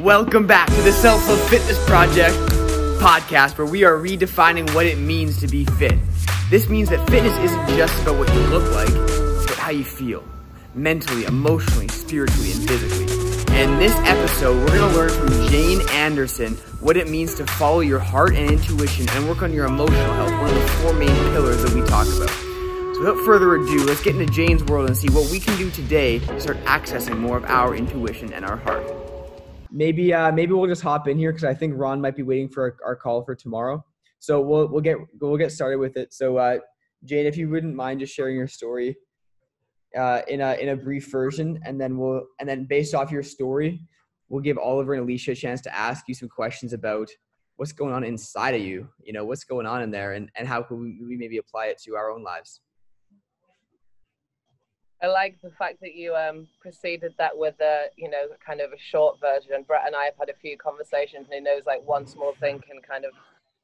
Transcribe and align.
Welcome 0.00 0.46
back 0.46 0.68
to 0.68 0.82
the 0.82 0.92
Self 0.92 1.26
Love 1.26 1.40
Fitness 1.48 1.82
Project 1.86 2.34
podcast, 3.00 3.56
where 3.56 3.66
we 3.66 3.82
are 3.84 3.96
redefining 3.96 4.74
what 4.74 4.84
it 4.84 4.98
means 4.98 5.40
to 5.40 5.48
be 5.48 5.64
fit. 5.64 5.94
This 6.50 6.68
means 6.68 6.90
that 6.90 7.08
fitness 7.08 7.36
isn't 7.38 7.68
just 7.76 8.02
about 8.02 8.18
what 8.18 8.32
you 8.34 8.40
look 8.48 8.70
like, 8.74 8.92
but 9.46 9.56
how 9.56 9.70
you 9.70 9.84
feel 9.84 10.22
mentally, 10.74 11.24
emotionally, 11.24 11.88
spiritually, 11.88 12.52
and 12.52 12.68
physically. 12.68 13.54
And 13.54 13.72
in 13.72 13.78
this 13.78 13.94
episode, 14.00 14.58
we're 14.58 14.78
going 14.78 14.90
to 14.90 14.96
learn 14.96 15.10
from 15.10 15.48
Jane 15.48 15.80
Anderson 15.90 16.56
what 16.80 16.98
it 16.98 17.08
means 17.08 17.34
to 17.36 17.46
follow 17.46 17.80
your 17.80 18.00
heart 18.00 18.34
and 18.34 18.50
intuition 18.50 19.06
and 19.10 19.28
work 19.28 19.40
on 19.42 19.50
your 19.50 19.64
emotional 19.64 20.12
health, 20.12 20.32
one 20.32 20.50
of 20.50 20.62
the 20.62 20.68
four 20.82 20.92
main 20.92 21.08
pillars 21.32 21.62
that 21.62 21.72
we 21.72 21.80
talk 21.88 22.06
about. 22.06 22.28
So 22.94 23.00
without 23.00 23.24
further 23.24 23.54
ado, 23.54 23.84
let's 23.84 24.02
get 24.02 24.14
into 24.14 24.30
Jane's 24.30 24.62
world 24.64 24.88
and 24.88 24.96
see 24.96 25.08
what 25.08 25.30
we 25.30 25.40
can 25.40 25.56
do 25.56 25.70
today 25.70 26.18
to 26.18 26.38
start 26.38 26.58
accessing 26.64 27.18
more 27.18 27.38
of 27.38 27.44
our 27.44 27.74
intuition 27.74 28.32
and 28.34 28.44
our 28.44 28.58
heart. 28.58 28.99
Maybe 29.72 30.12
uh, 30.12 30.32
maybe 30.32 30.52
we'll 30.52 30.68
just 30.68 30.82
hop 30.82 31.08
in 31.08 31.18
here 31.18 31.32
because 31.32 31.44
I 31.44 31.54
think 31.54 31.74
Ron 31.76 32.00
might 32.00 32.16
be 32.16 32.22
waiting 32.22 32.48
for 32.48 32.62
our, 32.62 32.76
our, 32.84 32.96
call 32.96 33.22
for 33.22 33.34
tomorrow. 33.34 33.84
So 34.18 34.40
we'll 34.40 34.68
we'll 34.68 34.80
get 34.80 34.98
we'll 35.20 35.36
get 35.36 35.52
started 35.52 35.78
with 35.78 35.96
it. 35.96 36.12
So 36.12 36.36
uh, 36.38 36.58
Jane, 37.04 37.26
if 37.26 37.36
you 37.36 37.48
wouldn't 37.48 37.74
mind 37.74 38.00
just 38.00 38.14
sharing 38.14 38.36
your 38.36 38.48
story 38.48 38.96
uh, 39.96 40.22
in 40.28 40.40
a 40.40 40.54
in 40.54 40.70
a 40.70 40.76
brief 40.76 41.10
version, 41.10 41.60
and 41.64 41.80
then 41.80 41.96
we'll 41.96 42.24
and 42.40 42.48
then 42.48 42.64
based 42.64 42.94
off 42.94 43.10
your 43.10 43.22
story, 43.22 43.80
we'll 44.28 44.42
give 44.42 44.58
Oliver 44.58 44.94
and 44.94 45.02
Alicia 45.02 45.32
a 45.32 45.34
chance 45.34 45.60
to 45.62 45.76
ask 45.76 46.08
you 46.08 46.14
some 46.14 46.28
questions 46.28 46.72
about 46.72 47.08
what's 47.56 47.72
going 47.72 47.92
on 47.92 48.04
inside 48.04 48.54
of 48.54 48.62
you. 48.62 48.88
You 49.02 49.12
know, 49.12 49.24
what's 49.24 49.44
going 49.44 49.66
on 49.66 49.82
in 49.82 49.90
there, 49.90 50.12
and 50.12 50.30
and 50.36 50.48
how 50.48 50.62
can 50.62 50.80
we, 50.80 51.00
we 51.06 51.16
maybe 51.16 51.38
apply 51.38 51.66
it 51.66 51.78
to 51.84 51.96
our 51.96 52.10
own 52.10 52.22
lives. 52.22 52.60
I 55.02 55.06
like 55.06 55.40
the 55.42 55.50
fact 55.50 55.80
that 55.80 55.94
you 55.94 56.14
um, 56.14 56.46
preceded 56.60 57.14
that 57.18 57.36
with 57.36 57.54
a, 57.60 57.86
you 57.96 58.10
know, 58.10 58.28
kind 58.44 58.60
of 58.60 58.72
a 58.72 58.78
short 58.78 59.18
version. 59.20 59.64
Brett 59.66 59.86
and 59.86 59.96
I 59.96 60.04
have 60.04 60.14
had 60.18 60.28
a 60.28 60.34
few 60.34 60.58
conversations, 60.58 61.26
and 61.26 61.34
he 61.34 61.40
knows 61.40 61.62
like 61.66 61.86
one 61.86 62.06
small 62.06 62.34
thing 62.38 62.60
can 62.60 62.80
kind 62.86 63.04
of 63.04 63.12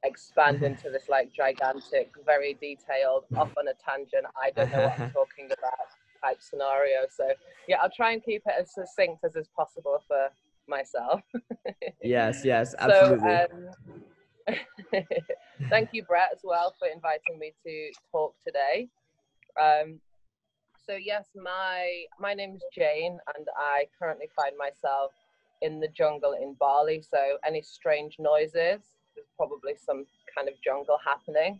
expand 0.03 0.63
into 0.63 0.89
this 0.89 1.09
like 1.09 1.31
gigantic, 1.33 2.11
very 2.25 2.55
detailed, 2.55 3.25
off 3.35 3.51
on 3.57 3.67
a 3.67 3.73
tangent. 3.85 4.25
I 4.35 4.49
don't 4.51 4.71
know 4.71 4.81
what 4.81 4.99
I'm 4.99 5.11
talking 5.13 5.45
about 5.45 5.87
type 6.23 6.37
scenario. 6.39 7.05
So 7.15 7.31
yeah, 7.67 7.77
I'll 7.81 7.91
try 7.95 8.13
and 8.13 8.23
keep 8.23 8.41
it 8.45 8.53
as 8.59 8.73
succinct 8.73 9.23
as 9.23 9.35
is 9.35 9.47
possible 9.55 10.01
for 10.07 10.29
myself. 10.67 11.21
yes, 12.03 12.43
yes, 12.43 12.73
absolutely. 12.79 13.29
So, 13.29 13.47
um, 14.47 14.53
thank 15.69 15.89
you, 15.91 16.03
Brett, 16.03 16.29
as 16.33 16.39
well, 16.43 16.73
for 16.79 16.87
inviting 16.87 17.37
me 17.37 17.53
to 17.63 17.91
talk 18.11 18.33
today. 18.45 18.87
Um, 19.61 19.99
so 20.87 20.95
yes, 20.95 21.25
my 21.35 22.03
my 22.19 22.33
name 22.33 22.55
is 22.55 22.63
Jane, 22.73 23.19
and 23.35 23.47
I 23.57 23.87
currently 23.99 24.29
find 24.35 24.53
myself 24.57 25.11
in 25.61 25.79
the 25.79 25.87
jungle 25.89 26.33
in 26.33 26.55
Bali. 26.59 27.01
So 27.01 27.37
any 27.45 27.61
strange 27.61 28.15
noises, 28.19 28.81
there's 29.15 29.27
probably 29.35 29.73
some 29.75 30.05
kind 30.35 30.47
of 30.47 30.55
jungle 30.63 30.97
happening. 31.03 31.59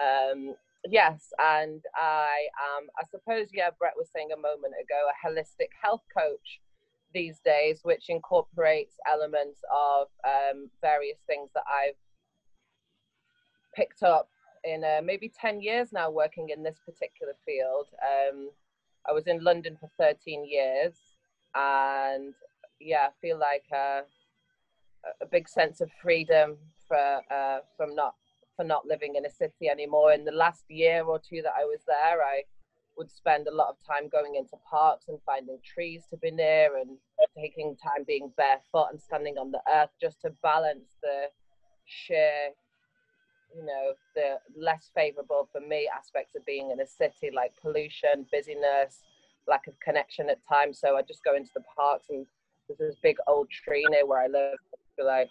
Um, 0.00 0.54
yes, 0.88 1.32
and 1.38 1.82
I 1.96 2.46
am, 2.76 2.88
I 3.00 3.04
suppose, 3.10 3.48
yeah, 3.52 3.70
Brett 3.78 3.94
was 3.96 4.08
saying 4.14 4.30
a 4.32 4.36
moment 4.36 4.74
ago, 4.80 5.08
a 5.10 5.26
holistic 5.26 5.70
health 5.82 6.02
coach 6.16 6.60
these 7.14 7.40
days, 7.44 7.80
which 7.82 8.08
incorporates 8.08 8.94
elements 9.10 9.60
of 9.74 10.08
um, 10.24 10.70
various 10.80 11.18
things 11.26 11.50
that 11.54 11.64
I've 11.68 11.96
picked 13.74 14.02
up 14.02 14.28
in 14.64 14.84
uh, 14.84 15.00
maybe 15.02 15.30
10 15.40 15.60
years 15.60 15.92
now 15.92 16.10
working 16.10 16.50
in 16.50 16.62
this 16.62 16.78
particular 16.84 17.34
field. 17.44 17.88
Um, 18.02 18.50
I 19.08 19.12
was 19.12 19.26
in 19.26 19.42
London 19.42 19.76
for 19.80 19.90
13 19.98 20.46
years 20.48 20.94
and 21.54 22.34
yeah, 22.80 23.08
I 23.08 23.10
feel 23.20 23.38
like 23.38 23.64
uh, 23.72 24.02
a 25.20 25.26
big 25.30 25.48
sense 25.48 25.80
of 25.80 25.90
freedom 26.02 26.56
for, 26.88 27.20
uh, 27.30 27.58
from 27.76 27.94
not 27.94 28.14
for 28.56 28.64
not 28.64 28.86
living 28.86 29.14
in 29.16 29.24
a 29.24 29.30
city 29.30 29.68
anymore. 29.70 30.12
In 30.12 30.24
the 30.24 30.32
last 30.32 30.64
year 30.68 31.02
or 31.04 31.18
two 31.18 31.40
that 31.42 31.54
I 31.58 31.64
was 31.64 31.80
there, 31.86 32.22
I 32.22 32.42
would 32.96 33.10
spend 33.10 33.48
a 33.48 33.54
lot 33.54 33.68
of 33.68 33.76
time 33.86 34.08
going 34.10 34.34
into 34.34 34.56
parks 34.68 35.06
and 35.08 35.18
finding 35.24 35.58
trees 35.64 36.02
to 36.10 36.16
be 36.18 36.30
near 36.30 36.76
and 36.76 36.98
taking 37.36 37.76
time 37.76 38.04
being 38.06 38.30
barefoot 38.36 38.88
and 38.90 39.00
standing 39.00 39.38
on 39.38 39.50
the 39.50 39.62
earth 39.74 39.90
just 40.00 40.20
to 40.22 40.30
balance 40.42 40.96
the 41.02 41.28
sheer 41.86 42.50
you 43.54 43.64
know 43.64 43.92
the 44.14 44.36
less 44.56 44.90
favorable 44.94 45.48
for 45.52 45.60
me 45.60 45.88
aspects 45.94 46.34
of 46.34 46.44
being 46.46 46.70
in 46.70 46.80
a 46.80 46.86
city 46.86 47.30
like 47.34 47.52
pollution 47.60 48.26
busyness 48.32 49.02
lack 49.48 49.66
of 49.66 49.78
connection 49.80 50.30
at 50.30 50.38
times. 50.48 50.78
So 50.78 50.96
i 50.96 51.02
just 51.02 51.24
go 51.24 51.34
into 51.34 51.50
the 51.54 51.62
parks 51.76 52.06
and 52.10 52.26
there's 52.68 52.78
this 52.78 52.96
big 53.02 53.16
old 53.26 53.48
tree 53.50 53.84
near 53.90 54.06
where 54.06 54.20
i 54.20 54.26
live. 54.26 54.58
Like 55.02 55.28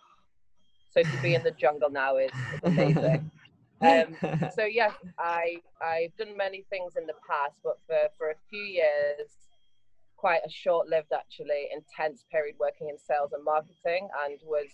so 0.90 1.02
to 1.02 1.22
be 1.22 1.36
in 1.36 1.44
the 1.44 1.52
jungle 1.52 1.90
now 1.90 2.18
is, 2.18 2.32
is 2.32 2.60
amazing. 2.64 3.32
Um, 3.82 4.16
so 4.56 4.64
yes 4.64 4.94
i 5.18 5.56
i've 5.82 6.16
done 6.16 6.38
many 6.38 6.64
things 6.70 6.94
in 6.96 7.08
the 7.08 7.16
past 7.28 7.56
but 7.64 7.80
for 7.88 7.98
for 8.16 8.30
a 8.30 8.36
few 8.48 8.62
years 8.62 9.26
quite 10.18 10.42
a 10.46 10.50
short-lived 10.52 11.12
actually 11.12 11.68
intense 11.74 12.24
period 12.32 12.58
working 12.60 12.90
in 12.90 12.98
sales 13.00 13.34
and 13.34 13.44
marketing 13.44 14.08
and 14.24 14.38
was 14.46 14.70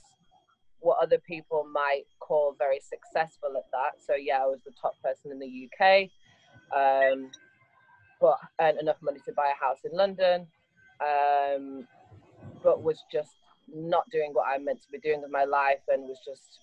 what 0.80 0.98
other 1.02 1.18
people 1.18 1.66
might 1.72 2.04
call 2.20 2.56
very 2.58 2.80
successful 2.80 3.50
at 3.58 3.66
that. 3.72 4.02
So 4.06 4.16
yeah, 4.16 4.44
I 4.44 4.46
was 4.46 4.60
the 4.66 4.74
top 4.80 4.94
person 5.04 5.32
in 5.32 5.40
the 5.40 5.70
UK, 5.70 6.10
um, 6.76 7.32
but 8.22 8.38
earned 8.62 8.80
enough 8.80 8.98
money 9.02 9.20
to 9.26 9.34
buy 9.34 9.52
a 9.56 9.66
house 9.66 9.80
in 9.90 9.96
London, 9.96 10.48
um, 11.02 11.88
but 12.64 12.84
was 12.84 13.04
just 13.12 13.36
not 13.74 14.10
doing 14.12 14.32
what 14.34 14.48
I 14.48 14.58
meant 14.58 14.82
to 14.84 14.92
be 14.92 15.00
doing 15.00 15.22
with 15.22 15.32
my 15.32 15.44
life, 15.44 15.82
and 15.88 16.04
was 16.04 16.20
just, 16.26 16.60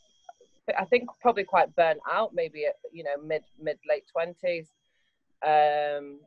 I 0.78 0.84
think, 0.84 1.08
probably 1.20 1.44
quite 1.44 1.74
burnt 1.76 2.00
out. 2.10 2.34
Maybe 2.34 2.66
at 2.66 2.76
you 2.92 3.04
know 3.04 3.16
mid 3.22 3.42
mid 3.60 3.78
late 3.88 4.04
twenties. 4.10 4.68
Um, 5.44 6.20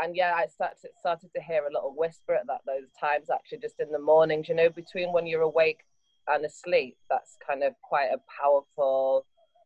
and 0.00 0.16
yeah, 0.16 0.34
I 0.34 0.46
started 0.46 0.90
started 0.98 1.30
to 1.34 1.42
hear 1.42 1.64
a 1.64 1.72
little 1.72 1.94
whisper 1.96 2.34
at 2.34 2.46
that 2.46 2.60
those 2.66 2.88
times 2.98 3.30
actually 3.30 3.58
just 3.58 3.80
in 3.80 3.90
the 3.90 3.98
mornings, 3.98 4.48
you 4.48 4.54
know, 4.54 4.70
between 4.70 5.12
when 5.12 5.26
you're 5.26 5.42
awake 5.42 5.80
and 6.28 6.44
asleep, 6.44 6.96
that's 7.08 7.36
kind 7.46 7.62
of 7.62 7.74
quite 7.82 8.10
a 8.12 8.20
powerful, 8.40 9.24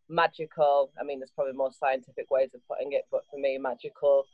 magical. 0.09 0.91
I 1.01 1.05
mean, 1.05 1.19
there's 1.19 1.33
probably 1.35 1.55
more 1.55 1.73
scientific 1.73 2.31
ways 2.31 2.51
of 2.55 2.61
putting 2.69 2.93
it, 2.93 3.07
but 3.11 3.23
for 3.31 3.39
me, 3.39 3.59
magical 3.59 4.25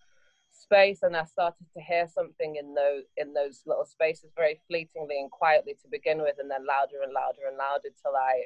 space. 0.50 1.02
And 1.02 1.16
I 1.16 1.24
started 1.24 1.66
to 1.74 1.80
hear 1.80 2.06
something 2.06 2.56
in 2.56 2.74
those 2.74 3.04
in 3.16 3.32
those 3.32 3.62
little 3.66 3.86
spaces 3.86 4.30
very 4.36 4.60
fleetingly 4.68 5.20
and 5.20 5.30
quietly 5.30 5.74
to 5.82 5.88
begin 5.90 6.18
with, 6.18 6.36
and 6.38 6.50
then 6.50 6.66
louder 6.66 7.02
and 7.02 7.12
louder 7.12 7.48
and 7.48 7.56
louder 7.56 7.88
till 8.02 8.16
I. 8.16 8.44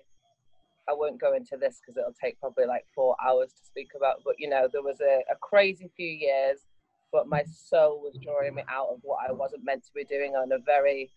I 0.88 0.94
won't 0.94 1.20
go 1.20 1.32
into 1.32 1.56
this 1.56 1.78
because 1.78 1.96
it'll 1.96 2.12
take 2.20 2.40
probably 2.40 2.66
like 2.66 2.84
four 2.92 3.14
hours 3.24 3.52
to 3.52 3.64
speak 3.64 3.90
about. 3.96 4.16
But 4.24 4.34
you 4.38 4.48
know, 4.48 4.68
there 4.70 4.82
was 4.82 5.00
a, 5.00 5.22
a 5.30 5.36
crazy 5.40 5.88
few 5.96 6.08
years, 6.08 6.58
but 7.12 7.28
my 7.28 7.44
soul 7.44 8.00
was 8.02 8.18
drawing 8.20 8.56
me 8.56 8.64
out 8.68 8.88
of 8.90 8.98
what 9.02 9.18
I 9.28 9.30
wasn't 9.30 9.64
meant 9.64 9.84
to 9.84 9.92
be 9.94 10.04
doing 10.04 10.34
on 10.34 10.50
a 10.50 10.58
very 10.58 11.12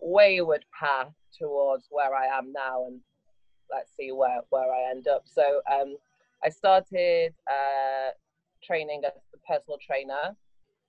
wayward 0.00 0.64
path 0.78 1.12
towards 1.38 1.86
where 1.90 2.14
I 2.14 2.26
am 2.26 2.52
now, 2.52 2.86
and 2.86 3.00
let's 3.70 3.92
see 3.96 4.12
where 4.12 4.40
where 4.50 4.72
I 4.72 4.90
end 4.90 5.08
up. 5.08 5.24
So 5.26 5.60
um, 5.70 5.96
I 6.44 6.48
started 6.48 7.34
uh, 7.50 8.10
training 8.62 9.02
as 9.04 9.12
a 9.34 9.38
personal 9.52 9.78
trainer, 9.84 10.36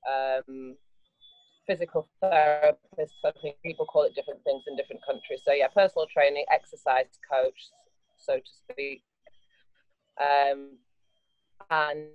um, 0.09 0.75
physical 1.67 2.07
therapist. 2.21 3.15
I 3.25 3.31
think 3.41 3.57
people 3.63 3.85
call 3.85 4.03
it 4.03 4.15
different 4.15 4.43
things 4.43 4.63
in 4.67 4.75
different 4.75 5.05
countries. 5.05 5.41
So 5.45 5.53
yeah, 5.53 5.67
personal 5.67 6.07
training, 6.11 6.45
exercise 6.51 7.19
coach, 7.31 7.69
so 8.17 8.37
to 8.37 8.51
speak. 8.71 9.03
Um, 10.19 10.77
and 11.71 12.07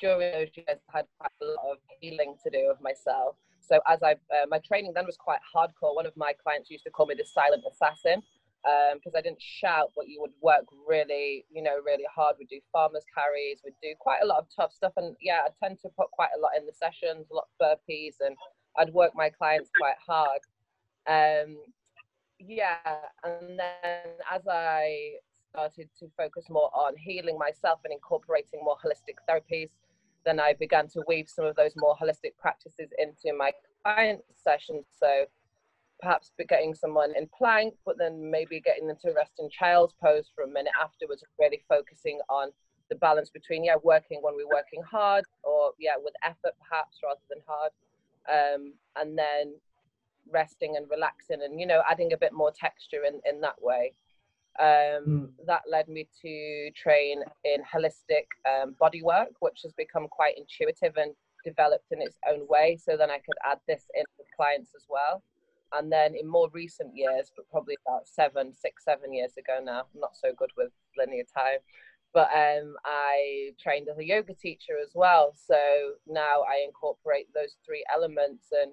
during 0.00 0.32
those 0.32 0.48
years, 0.54 0.78
I 0.92 0.98
had 0.98 1.06
quite 1.18 1.32
a 1.42 1.44
lot 1.44 1.72
of 1.72 1.78
healing 2.00 2.36
to 2.44 2.50
do 2.50 2.70
of 2.70 2.80
myself 2.80 3.36
so 3.60 3.80
as 3.88 4.02
I, 4.02 4.12
uh, 4.12 4.46
my 4.48 4.58
training 4.58 4.92
then 4.94 5.06
was 5.06 5.16
quite 5.16 5.40
hardcore. 5.54 5.94
One 5.94 6.06
of 6.06 6.16
my 6.16 6.32
clients 6.42 6.70
used 6.70 6.84
to 6.84 6.90
call 6.90 7.06
me 7.06 7.14
the 7.16 7.24
silent 7.24 7.64
assassin 7.70 8.22
because 8.62 9.14
um, 9.14 9.18
I 9.18 9.22
didn't 9.22 9.40
shout, 9.40 9.90
but 9.96 10.08
you 10.08 10.20
would 10.20 10.32
work 10.42 10.64
really, 10.86 11.46
you 11.50 11.62
know, 11.62 11.78
really 11.84 12.04
hard. 12.14 12.36
We'd 12.38 12.48
do 12.48 12.60
farmers 12.72 13.04
carries, 13.14 13.60
we'd 13.64 13.74
do 13.82 13.94
quite 13.98 14.20
a 14.22 14.26
lot 14.26 14.38
of 14.38 14.46
tough 14.54 14.72
stuff. 14.72 14.92
And 14.96 15.16
yeah, 15.20 15.40
I 15.46 15.66
tend 15.66 15.78
to 15.82 15.88
put 15.88 16.10
quite 16.10 16.30
a 16.36 16.40
lot 16.40 16.52
in 16.58 16.66
the 16.66 16.72
sessions, 16.72 17.26
a 17.30 17.34
lot 17.34 17.48
of 17.58 17.78
burpees, 17.88 18.16
and 18.20 18.36
I'd 18.78 18.92
work 18.92 19.12
my 19.14 19.30
clients 19.30 19.70
quite 19.78 19.96
hard. 20.06 20.40
Um, 21.08 21.56
yeah, 22.38 22.76
and 23.24 23.58
then 23.58 24.12
as 24.30 24.42
I 24.48 25.14
started 25.50 25.88
to 25.98 26.06
focus 26.16 26.46
more 26.48 26.70
on 26.74 26.96
healing 26.96 27.38
myself 27.38 27.80
and 27.84 27.92
incorporating 27.92 28.60
more 28.62 28.76
holistic 28.84 29.16
therapies, 29.28 29.70
then 30.24 30.40
I 30.40 30.54
began 30.58 30.88
to 30.88 31.02
weave 31.06 31.28
some 31.28 31.44
of 31.44 31.56
those 31.56 31.72
more 31.76 31.96
holistic 32.00 32.36
practices 32.38 32.90
into 32.98 33.36
my 33.36 33.52
client 33.82 34.20
sessions. 34.36 34.86
So 34.98 35.24
perhaps 36.00 36.32
getting 36.48 36.74
someone 36.74 37.12
in 37.16 37.28
plank, 37.36 37.74
but 37.84 37.98
then 37.98 38.30
maybe 38.30 38.60
getting 38.60 38.86
them 38.86 38.96
to 39.02 39.12
rest 39.12 39.32
in 39.38 39.48
child's 39.50 39.94
pose 40.02 40.30
for 40.34 40.44
a 40.44 40.48
minute 40.48 40.72
afterwards, 40.82 41.22
really 41.38 41.62
focusing 41.68 42.20
on 42.28 42.50
the 42.88 42.96
balance 42.96 43.30
between, 43.30 43.64
yeah, 43.64 43.76
working 43.82 44.18
when 44.22 44.34
we're 44.34 44.48
working 44.48 44.82
hard 44.82 45.24
or, 45.44 45.72
yeah, 45.78 45.94
with 46.02 46.14
effort 46.24 46.54
perhaps 46.68 46.98
rather 47.04 47.20
than 47.28 47.38
hard. 47.46 47.72
Um, 48.28 48.74
and 48.96 49.16
then 49.16 49.54
resting 50.30 50.76
and 50.76 50.88
relaxing 50.90 51.42
and 51.42 51.58
you 51.58 51.66
know 51.66 51.82
adding 51.90 52.12
a 52.12 52.16
bit 52.16 52.32
more 52.32 52.52
texture 52.52 53.04
in 53.06 53.20
in 53.28 53.40
that 53.40 53.60
way 53.60 53.92
um, 54.60 55.04
mm. 55.06 55.28
that 55.46 55.62
led 55.70 55.88
me 55.88 56.06
to 56.22 56.70
train 56.76 57.22
in 57.44 57.60
holistic 57.62 58.26
um, 58.48 58.74
body 58.78 59.02
work 59.02 59.30
which 59.40 59.60
has 59.62 59.72
become 59.72 60.06
quite 60.08 60.34
intuitive 60.36 60.96
and 60.96 61.12
developed 61.44 61.86
in 61.90 62.02
its 62.02 62.16
own 62.30 62.46
way 62.48 62.76
so 62.76 62.96
then 62.96 63.10
i 63.10 63.18
could 63.18 63.36
add 63.50 63.58
this 63.66 63.84
in 63.94 64.04
with 64.18 64.26
clients 64.36 64.72
as 64.76 64.84
well 64.88 65.22
and 65.72 65.90
then 65.90 66.14
in 66.14 66.28
more 66.28 66.48
recent 66.52 66.94
years 66.94 67.32
but 67.34 67.48
probably 67.50 67.76
about 67.86 68.06
seven 68.06 68.52
six 68.52 68.84
seven 68.84 69.12
years 69.12 69.32
ago 69.38 69.58
now 69.64 69.80
i'm 69.80 70.00
not 70.00 70.14
so 70.14 70.32
good 70.36 70.50
with 70.56 70.70
linear 70.98 71.24
time 71.34 71.58
but 72.12 72.28
um, 72.34 72.74
I 72.84 73.52
trained 73.58 73.88
as 73.88 73.98
a 73.98 74.04
yoga 74.04 74.34
teacher 74.34 74.74
as 74.82 74.90
well. 74.94 75.32
So 75.34 75.56
now 76.08 76.42
I 76.42 76.64
incorporate 76.64 77.28
those 77.34 77.56
three 77.64 77.84
elements, 77.92 78.46
and 78.50 78.72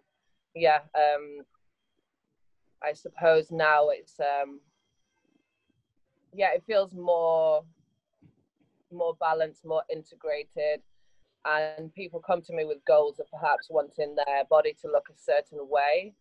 yeah, 0.56 0.80
um, 0.95 1.42
I 2.83 2.94
suppose 2.94 3.51
now 3.51 3.90
it's 3.90 4.19
um, 4.19 4.60
yeah, 6.38 6.54
it 6.54 6.63
feels 6.68 6.94
more 6.94 7.63
more 8.92 9.16
balanced, 9.19 9.66
more 9.66 9.84
integrated, 9.92 10.81
and 11.44 11.94
people 11.94 12.22
come 12.22 12.42
to 12.44 12.54
me 12.54 12.63
with 12.63 12.78
goals 12.86 13.19
of 13.19 13.25
perhaps 13.31 13.68
wanting 13.69 14.16
their 14.16 14.45
body 14.50 14.74
to 14.81 14.88
look 14.88 15.07
a 15.10 15.18
certain 15.18 15.68
way, 15.68 16.13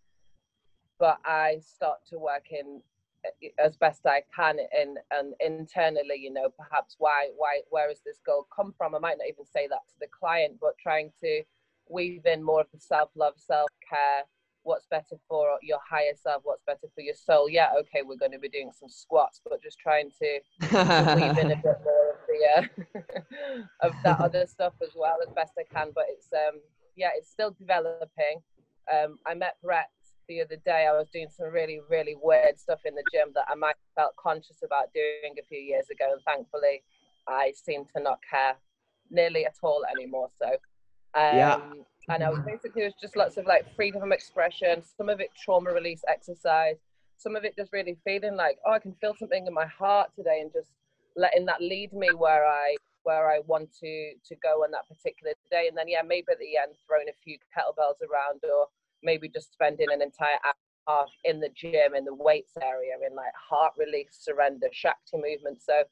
but 0.98 1.18
I 1.24 1.58
start 1.60 1.98
to 2.08 2.18
work 2.18 2.46
in 2.50 2.80
eh, 3.24 3.48
as 3.62 3.76
best 3.76 4.06
I 4.06 4.22
can 4.34 4.56
and 4.74 4.98
and 5.10 5.34
internally, 5.40 6.16
you 6.18 6.32
know, 6.32 6.48
perhaps 6.48 6.96
why 6.98 7.28
why 7.36 7.60
where 7.68 7.88
has 7.88 8.00
this 8.00 8.18
goal 8.24 8.46
come 8.54 8.74
from? 8.78 8.94
I 8.94 8.98
might 8.98 9.18
not 9.18 9.28
even 9.28 9.44
say 9.44 9.68
that 9.68 9.86
to 9.88 9.94
the 10.00 10.08
client, 10.18 10.56
but 10.60 10.78
trying 10.82 11.12
to 11.20 11.42
weave 11.90 12.24
in 12.24 12.42
more 12.42 12.62
of 12.62 12.68
the 12.72 12.80
self 12.80 13.10
love, 13.14 13.34
self 13.36 13.68
care. 13.86 14.24
What's 14.66 14.86
better 14.86 15.16
for 15.28 15.58
your 15.62 15.78
higher 15.88 16.14
self? 16.20 16.42
What's 16.44 16.64
better 16.66 16.88
for 16.94 17.00
your 17.00 17.14
soul? 17.14 17.48
Yeah, 17.48 17.70
okay, 17.80 18.02
we're 18.04 18.16
going 18.16 18.32
to 18.32 18.38
be 18.38 18.48
doing 18.48 18.72
some 18.78 18.88
squats, 18.88 19.40
but 19.44 19.62
just 19.62 19.78
trying 19.78 20.10
to, 20.20 20.40
to 20.68 21.14
weave 21.14 21.38
in 21.38 21.52
a 21.52 21.56
bit 21.66 21.78
more 21.84 22.10
of 22.10 22.18
the 22.26 22.40
uh, 22.56 23.62
of 23.86 23.92
that 24.02 24.20
other 24.20 24.44
stuff 24.46 24.72
as 24.82 24.90
well 24.96 25.18
as 25.26 25.32
best 25.34 25.52
I 25.56 25.62
can. 25.72 25.92
But 25.94 26.06
it's 26.08 26.28
um 26.32 26.60
yeah, 26.96 27.10
it's 27.14 27.30
still 27.30 27.52
developing. 27.52 28.42
Um, 28.92 29.18
I 29.26 29.34
met 29.34 29.56
Brett 29.62 29.90
the 30.28 30.42
other 30.42 30.56
day. 30.64 30.88
I 30.90 30.92
was 30.92 31.08
doing 31.12 31.28
some 31.30 31.52
really, 31.52 31.80
really 31.88 32.16
weird 32.20 32.58
stuff 32.58 32.80
in 32.84 32.94
the 32.94 33.04
gym 33.12 33.28
that 33.34 33.44
I 33.48 33.54
might 33.54 33.76
have 33.76 34.04
felt 34.04 34.16
conscious 34.16 34.58
about 34.64 34.92
doing 34.92 35.36
a 35.38 35.46
few 35.46 35.60
years 35.60 35.86
ago. 35.90 36.06
And 36.12 36.22
thankfully, 36.26 36.82
I 37.28 37.52
seem 37.54 37.84
to 37.96 38.02
not 38.02 38.18
care 38.28 38.56
nearly 39.10 39.46
at 39.46 39.56
all 39.62 39.84
anymore. 39.96 40.30
So, 40.38 40.46
um, 40.46 41.36
yeah. 41.36 41.60
And 42.08 42.22
I 42.22 42.30
was 42.30 42.38
mm. 42.40 42.46
basically, 42.46 42.82
it 42.82 42.86
was 42.86 42.94
just 43.00 43.16
lots 43.16 43.36
of 43.36 43.46
like 43.46 43.74
freedom 43.74 44.02
of 44.02 44.12
expression, 44.12 44.82
some 44.96 45.08
of 45.08 45.20
it 45.20 45.30
trauma 45.36 45.72
release 45.72 46.02
exercise, 46.08 46.76
some 47.16 47.34
of 47.34 47.44
it 47.44 47.56
just 47.56 47.72
really 47.72 47.96
feeling 48.04 48.36
like, 48.36 48.58
oh, 48.64 48.72
I 48.72 48.78
can 48.78 48.94
feel 49.00 49.14
something 49.18 49.46
in 49.46 49.54
my 49.54 49.66
heart 49.66 50.10
today 50.14 50.40
and 50.40 50.52
just 50.52 50.70
letting 51.16 51.46
that 51.46 51.60
lead 51.60 51.92
me 51.92 52.10
where 52.16 52.46
I 52.46 52.76
where 53.02 53.30
I 53.30 53.38
want 53.46 53.72
to 53.80 54.12
to 54.24 54.34
go 54.42 54.64
on 54.64 54.70
that 54.72 54.88
particular 54.88 55.32
day. 55.50 55.66
And 55.68 55.76
then 55.76 55.88
yeah, 55.88 56.02
maybe 56.06 56.26
at 56.30 56.38
the 56.38 56.56
end 56.56 56.74
throwing 56.86 57.08
a 57.08 57.22
few 57.24 57.38
kettlebells 57.56 58.02
around 58.02 58.40
or 58.44 58.66
maybe 59.02 59.28
just 59.28 59.52
spending 59.52 59.88
an 59.92 60.02
entire 60.02 60.38
hour 60.88 61.06
in 61.24 61.40
the 61.40 61.48
gym 61.54 61.94
in 61.96 62.04
the 62.04 62.14
weights 62.14 62.52
area 62.60 62.94
in 63.08 63.16
like 63.16 63.32
heart 63.34 63.72
release 63.78 64.18
surrender 64.20 64.68
shakti 64.72 65.16
movement. 65.16 65.62
So 65.62 65.84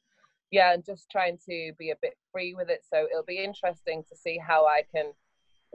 yeah 0.51 0.73
and 0.73 0.85
just 0.85 1.09
trying 1.09 1.37
to 1.49 1.71
be 1.79 1.89
a 1.91 1.97
bit 2.01 2.15
free 2.31 2.53
with 2.53 2.69
it. 2.69 2.83
So 2.89 3.07
it'll 3.09 3.23
be 3.23 3.43
interesting 3.43 4.03
to 4.09 4.15
see 4.15 4.37
how 4.37 4.65
i 4.65 4.83
can 4.93 5.13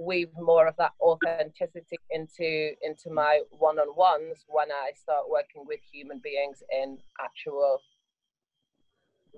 weave 0.01 0.29
more 0.41 0.67
of 0.67 0.75
that 0.79 0.93
authenticity 1.01 1.99
into 2.11 2.73
into 2.83 3.11
my 3.11 3.41
one-on-ones 3.51 4.45
when 4.49 4.71
i 4.73 4.91
start 4.95 5.25
working 5.31 5.65
with 5.67 5.81
human 5.93 6.19
beings 6.19 6.63
in 6.73 6.97
actual 7.21 7.81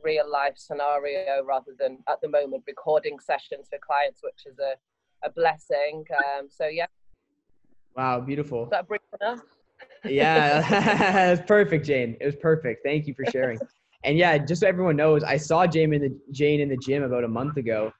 real 0.02 0.30
life 0.30 0.54
scenario 0.56 1.44
rather 1.44 1.72
than 1.78 1.98
at 2.08 2.20
the 2.20 2.28
moment 2.28 2.62
recording 2.66 3.18
sessions 3.18 3.68
for 3.68 3.78
clients 3.78 4.20
which 4.22 4.46
is 4.46 4.58
a, 4.58 4.74
a 5.26 5.30
blessing 5.30 6.04
um, 6.16 6.48
so 6.48 6.66
yeah 6.66 6.86
Wow, 7.96 8.20
beautiful. 8.20 8.64
Is 8.64 8.70
that 8.70 8.88
brief 8.88 9.00
enough? 9.20 9.40
yeah, 10.04 11.30
it's 11.32 11.42
perfect, 11.46 11.84
Jane. 11.84 12.16
It 12.20 12.26
was 12.26 12.36
perfect. 12.36 12.82
Thank 12.84 13.06
you 13.06 13.14
for 13.14 13.26
sharing. 13.26 13.60
and 14.04 14.16
yeah, 14.16 14.38
just 14.38 14.62
so 14.62 14.66
everyone 14.66 14.96
knows, 14.96 15.22
I 15.22 15.36
saw 15.36 15.66
Jane 15.66 15.92
in 15.92 16.02
the 16.02 16.18
Jane 16.30 16.60
in 16.60 16.68
the 16.68 16.76
gym 16.76 17.02
about 17.02 17.24
a 17.24 17.28
month 17.28 17.56
ago, 17.56 17.92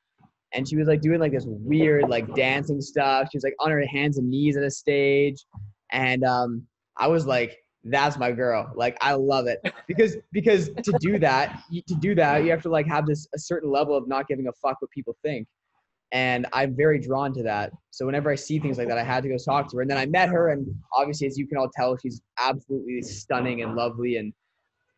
and 0.55 0.69
she 0.69 0.77
was 0.77 0.89
like 0.89 1.01
doing 1.01 1.21
like 1.21 1.33
this 1.33 1.45
weird 1.47 2.09
like 2.09 2.35
dancing 2.35 2.81
stuff. 2.81 3.29
She 3.31 3.37
was 3.37 3.45
like 3.45 3.55
on 3.59 3.71
her 3.71 3.85
hands 3.87 4.19
and 4.19 4.29
knees 4.29 4.57
at 4.57 4.65
a 4.65 4.71
stage, 4.71 5.45
and 5.91 6.25
um, 6.25 6.67
I 6.97 7.09
was 7.09 7.27
like, 7.27 7.59
that's 7.85 8.19
my 8.19 8.33
girl. 8.33 8.73
Like 8.75 8.97
I 9.01 9.15
love 9.15 9.47
it 9.47 9.61
because 9.87 10.17
because 10.33 10.71
to 10.83 10.93
do 11.01 11.19
that, 11.19 11.63
to 11.73 11.95
do 11.95 12.15
that, 12.15 12.45
you 12.45 12.51
have 12.51 12.63
to 12.63 12.69
like 12.71 12.87
have 12.87 13.07
this 13.07 13.27
a 13.35 13.39
certain 13.39 13.71
level 13.71 13.97
of 13.97 14.09
not 14.09 14.29
giving 14.29 14.49
a 14.49 14.53
fuck 14.53 14.81
what 14.81 14.91
people 14.91 15.17
think 15.23 15.47
and 16.13 16.47
I'm 16.53 16.77
very 16.77 16.99
drawn 16.99 17.33
to 17.35 17.43
that. 17.45 17.73
So 17.91 18.05
whenever 18.05 18.31
I 18.31 18.35
see 18.35 18.59
things 18.59 18.77
like 18.77 18.89
that, 18.89 18.99
I 18.99 19.03
had 19.03 19.23
to 19.23 19.31
go 19.31 19.37
talk 19.39 19.71
to 19.71 19.77
her. 19.77 19.83
And 19.83 19.91
then 19.91 19.99
I 19.99 20.07
met 20.07 20.29
her, 20.29 20.51
and 20.51 20.67
obviously, 20.95 21.27
as 21.27 21.39
you 21.39 21.47
can 21.47 21.57
all 21.57 21.71
tell, 21.75 21.97
she's 21.97 22.21
absolutely 22.39 23.01
stunning 23.03 23.63
and 23.63 23.75
lovely 23.75 24.17
and 24.19 24.33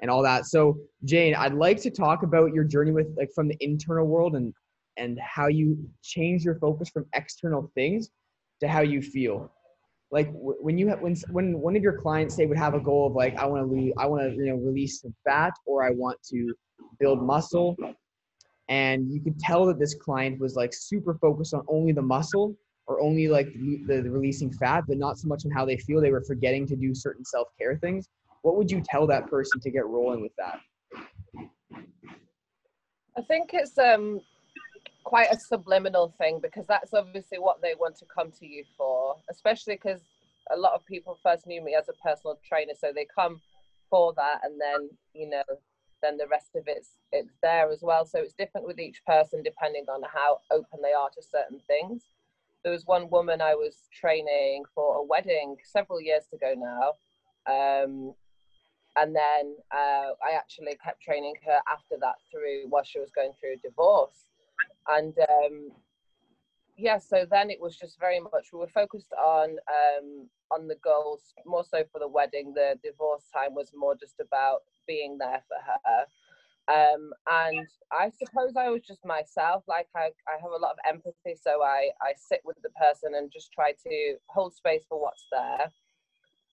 and 0.01 0.11
all 0.11 0.23
that. 0.23 0.47
So 0.47 0.77
Jane, 1.05 1.35
I'd 1.35 1.55
like 1.55 1.81
to 1.83 1.91
talk 1.91 2.25
about 2.25 2.53
your 2.53 2.65
journey 2.65 2.91
with 2.91 3.07
like 3.17 3.31
from 3.35 3.49
the 3.49 3.57
internal 3.61 4.07
world 4.07 4.35
and 4.35 4.53
and 4.97 5.19
how 5.21 5.49
you 5.49 5.79
change 6.03 6.45
your 6.45 6.57
focus 6.57 6.89
from 6.89 7.07
external 7.15 7.71
things 7.75 8.11
to 8.61 8.69
how 8.69 8.81
you 8.81 9.03
feel. 9.03 9.51
Like 10.11 10.29
when 10.33 10.79
you 10.79 10.89
have, 10.89 11.01
when 11.01 11.17
when 11.31 11.59
one 11.59 11.75
of 11.77 11.83
your 11.83 11.99
clients 11.99 12.37
say 12.37 12.47
would 12.47 12.59
have 12.59 12.75
a 12.75 12.81
goal 12.81 13.09
of 13.09 13.15
like 13.15 13.37
I 13.37 13.47
want 13.47 13.67
to 13.67 13.75
leave, 13.75 13.93
I 13.99 14.07
want 14.07 14.23
to 14.23 14.37
you 14.37 14.47
know 14.47 14.57
release 14.57 15.01
some 15.01 15.15
fat 15.27 15.53
or 15.67 15.85
I 15.85 15.91
want 15.91 16.23
to 16.31 16.55
build 17.01 17.23
muscle 17.23 17.77
and 18.69 19.13
you 19.13 19.21
could 19.21 19.39
tell 19.39 19.67
that 19.67 19.79
this 19.79 19.95
client 19.95 20.41
was 20.41 20.57
like 20.57 20.73
super 20.73 21.15
focused 21.15 21.55
on 21.55 21.63
only 21.69 21.93
the 21.93 22.03
muscle 22.03 22.57
or 22.87 23.01
only 23.01 23.29
like 23.29 23.53
the, 23.55 23.83
the, 23.87 24.03
the, 24.03 24.11
releasing 24.11 24.53
fat 24.53 24.85
but 24.87 24.97
not 24.97 25.19
so 25.19 25.29
much 25.29 25.45
on 25.45 25.51
how 25.51 25.65
they 25.65 25.77
feel 25.77 26.01
they 26.01 26.11
were 26.11 26.25
forgetting 26.25 26.67
to 26.67 26.77
do 26.77 26.95
certain 26.95 27.25
self-care 27.25 27.77
things 27.77 28.09
what 28.43 28.57
would 28.57 28.71
you 28.71 28.83
tell 28.83 29.07
that 29.07 29.27
person 29.29 29.61
to 29.61 29.71
get 29.71 29.87
rolling 29.87 30.23
with 30.23 30.33
that 30.37 30.61
i 33.17 33.23
think 33.29 33.51
it's 33.53 33.77
um 33.79 34.21
quite 35.05 35.31
a 35.31 35.39
subliminal 35.39 36.15
thing 36.19 36.41
because 36.43 36.67
that's 36.67 36.95
obviously 36.95 37.39
what 37.39 37.63
they 37.63 37.75
want 37.79 37.97
to 37.97 38.05
come 38.07 38.33
to 38.33 38.47
you 38.47 38.65
for 38.77 39.17
especially 39.31 39.75
because 39.75 40.01
a 40.51 40.57
lot 40.57 40.73
of 40.75 40.85
people 40.87 41.19
first 41.23 41.47
knew 41.47 41.63
me 41.63 41.75
as 41.75 41.89
a 41.89 41.93
personal 42.03 42.39
trainer 42.47 42.73
so 42.79 42.91
they 42.95 43.07
come 43.15 43.41
for 43.91 44.13
that 44.15 44.41
and 44.45 44.61
then 44.61 44.89
you 45.15 45.29
know 45.29 45.43
then 46.05 46.19
the 46.19 46.29
rest 46.29 46.51
of 46.55 46.65
it's 46.67 46.91
it's 47.13 47.33
there 47.43 47.71
as 47.71 47.81
well. 47.83 48.05
So 48.05 48.19
it's 48.19 48.35
different 48.35 48.67
with 48.67 48.79
each 48.79 49.03
person 49.07 49.43
depending 49.43 49.87
on 49.89 50.03
how 50.13 50.39
open 50.53 50.81
they 50.83 50.93
are 50.93 51.09
to 51.11 51.23
certain 51.23 51.61
things. 51.67 52.03
There 52.63 52.73
was 52.73 52.87
one 52.87 53.11
woman 53.11 53.41
I 53.41 53.55
was 53.55 53.89
training 53.93 54.65
for 54.75 54.97
a 54.97 55.03
wedding 55.03 55.57
several 55.65 56.01
years 56.01 56.25
ago 56.33 56.55
now. 56.57 56.93
Um, 57.47 58.15
and 58.97 59.15
then 59.15 59.57
uh, 59.73 60.13
I 60.23 60.35
actually 60.35 60.77
kept 60.83 61.03
training 61.03 61.35
her 61.47 61.61
after 61.71 61.97
that 62.01 62.17
through 62.31 62.69
while 62.69 62.85
she 62.85 63.01
was 63.01 63.11
going 63.11 63.33
through 63.41 63.55
a 63.55 63.69
divorce. 63.69 64.27
And 64.89 65.15
um, 65.19 65.71
yeah, 66.77 66.99
so 66.99 67.27
then 67.31 67.51
it 67.51 67.61
was 67.61 67.77
just 67.77 67.99
very 68.01 68.21
much 68.21 68.49
we 68.53 68.59
were 68.59 68.69
focused 68.69 69.13
on 69.13 69.51
um, 69.51 70.29
on 70.51 70.69
the 70.69 70.77
goals 70.83 71.23
more 71.47 71.65
so 71.65 71.85
for 71.93 71.99
the 71.99 72.09
wedding. 72.09 72.53
The 72.55 72.79
divorce 72.83 73.25
time 73.33 73.55
was 73.55 73.71
more 73.75 73.95
just 73.95 74.17
about 74.21 74.63
being 74.87 75.19
there 75.19 75.43
for 75.49 75.59
her. 75.65 76.07
Um, 76.67 77.13
and 77.31 77.67
I 77.93 78.11
suppose 78.11 78.55
I 78.57 78.71
was 78.71 78.83
just 78.87 79.05
myself. 79.05 79.65
Like 79.69 79.89
I, 79.95 80.11
I 80.27 80.41
have 80.41 80.51
a 80.51 80.61
lot 80.61 80.73
of 80.73 80.79
empathy, 80.89 81.39
so 81.41 81.63
I, 81.63 81.91
I 82.01 82.15
sit 82.17 82.41
with 82.45 82.57
the 82.63 82.71
person 82.71 83.15
and 83.17 83.31
just 83.31 83.53
try 83.53 83.73
to 83.73 84.17
hold 84.29 84.55
space 84.55 84.83
for 84.89 85.01
what's 85.01 85.27
there. 85.31 85.71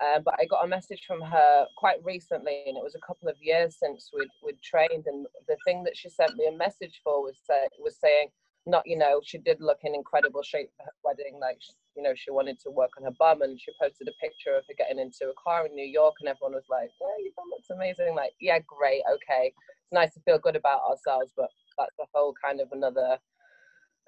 Um, 0.02 0.24
but 0.24 0.34
I 0.40 0.46
got 0.46 0.66
a 0.66 0.68
message 0.68 1.04
from 1.06 1.22
her 1.22 1.66
quite 1.78 2.04
recently, 2.04 2.64
and 2.66 2.76
it 2.76 2.84
was 2.84 2.96
a 2.96 3.06
couple 3.06 3.30
of 3.30 3.36
years 3.40 3.78
since 3.78 4.10
we'd, 4.14 4.28
we'd 4.44 4.62
trained. 4.62 5.06
And 5.06 5.28
the 5.48 5.58
thing 5.66 5.84
that 5.84 5.96
she 5.96 6.10
sent 6.10 6.36
me 6.36 6.48
a 6.48 6.58
message 6.58 7.02
for 7.04 7.22
was 7.22 7.38
uh, 7.50 7.68
was 7.80 7.98
saying, 8.00 8.30
not 8.66 8.84
you 8.86 8.98
know, 8.98 9.22
she 9.24 9.38
did 9.38 9.58
look 9.60 9.80
in 9.84 9.94
incredible 9.94 10.44
shape 10.44 10.70
for 10.78 10.86
her 10.86 10.92
wedding. 11.04 11.40
Like 11.40 11.60
you 11.96 12.04
know, 12.04 12.14
she 12.16 12.32
wanted 12.32 12.60
to 12.62 12.70
work 12.72 12.92
on 12.98 13.04
her 13.04 13.16
bum 13.20 13.42
and 13.42 13.60
she 13.60 13.72
posted 13.82 14.08
a 14.08 14.12
picture 14.22 14.56
of 14.56 14.64
her 14.68 14.74
getting 14.78 15.00
into 15.00 15.30
a 15.30 15.42
car 15.42 15.66
in 15.66 15.76
New 15.76 15.86
York 15.86 16.16
and 16.20 16.30
everyone 16.30 16.54
was 16.54 16.70
like, 16.70 16.90
yeah, 17.00 17.24
your 17.24 17.34
bum 17.36 17.46
looks 17.52 17.70
amazing. 17.70 18.16
Like, 18.16 18.32
yeah, 18.40 18.60
great. 18.66 19.02
Okay. 19.12 19.54
It's 19.54 19.94
nice 19.94 20.14
to 20.14 20.22
feel 20.22 20.40
good 20.40 20.56
about 20.56 20.82
ourselves, 20.90 21.32
but 21.36 21.50
that's 21.78 22.00
a 22.00 22.06
whole 22.14 22.34
kind 22.44 22.62
of 22.62 22.70
another, 22.72 23.18